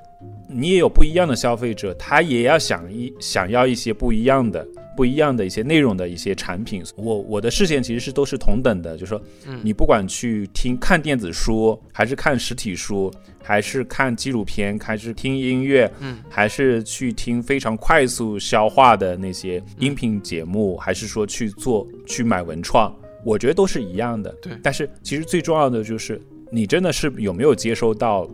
[0.55, 4.67] 你也有不一样的消费者，他也要想一想要一些不一样的。
[4.97, 9.21] 不一样的一些内容的一些产品，我我的视线其实是都是同等的，就是说，
[9.61, 22.95] 你不管去听看电子书，还是看实体书，还是看纪录片，还是听音乐，嗯，还是去听非常快速消化的那些音频节目，还是说去做去买文创，
[23.25, 24.31] 我觉得都是一样的。
[24.41, 28.33] 对，但是其实最重要的就是你真的是有没有接收到，就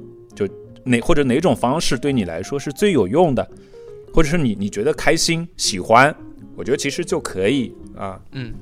[0.84, 3.48] 哪或者哪种方式对你来说是最有用的，
[4.12, 6.14] 或者是你你觉得开心喜欢。
[6.56, 8.52] 我觉得其实就可以啊，嗯，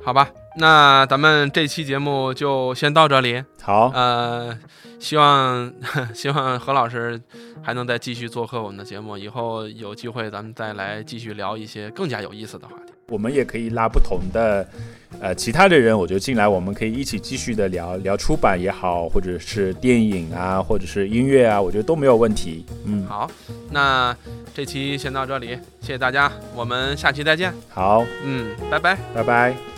[0.00, 3.42] 好吧，那咱们这期节目就先到这里。
[3.60, 4.56] 好，呃，
[5.00, 5.72] 希望
[6.14, 7.20] 希望何老师
[7.60, 12.92] 还能再继续做客我们的节目，以后有机会咱们再来继续聊一些更加有意思的话题。
[13.08, 14.66] 我们也可以拉不同的
[15.20, 22.64] 呃其他的人，我觉得进来，我们可以一起继续的聊聊出版也好，或者是电影啊，或者是音乐啊，我觉得都没有问题。
[22.84, 23.30] 嗯，好，
[23.70, 24.14] 那
[24.54, 25.48] 这期先到这里，
[25.80, 27.52] 谢谢大家，我们下期再见。
[27.68, 28.98] 好，嗯，拜拜。
[29.14, 29.77] 拜拜。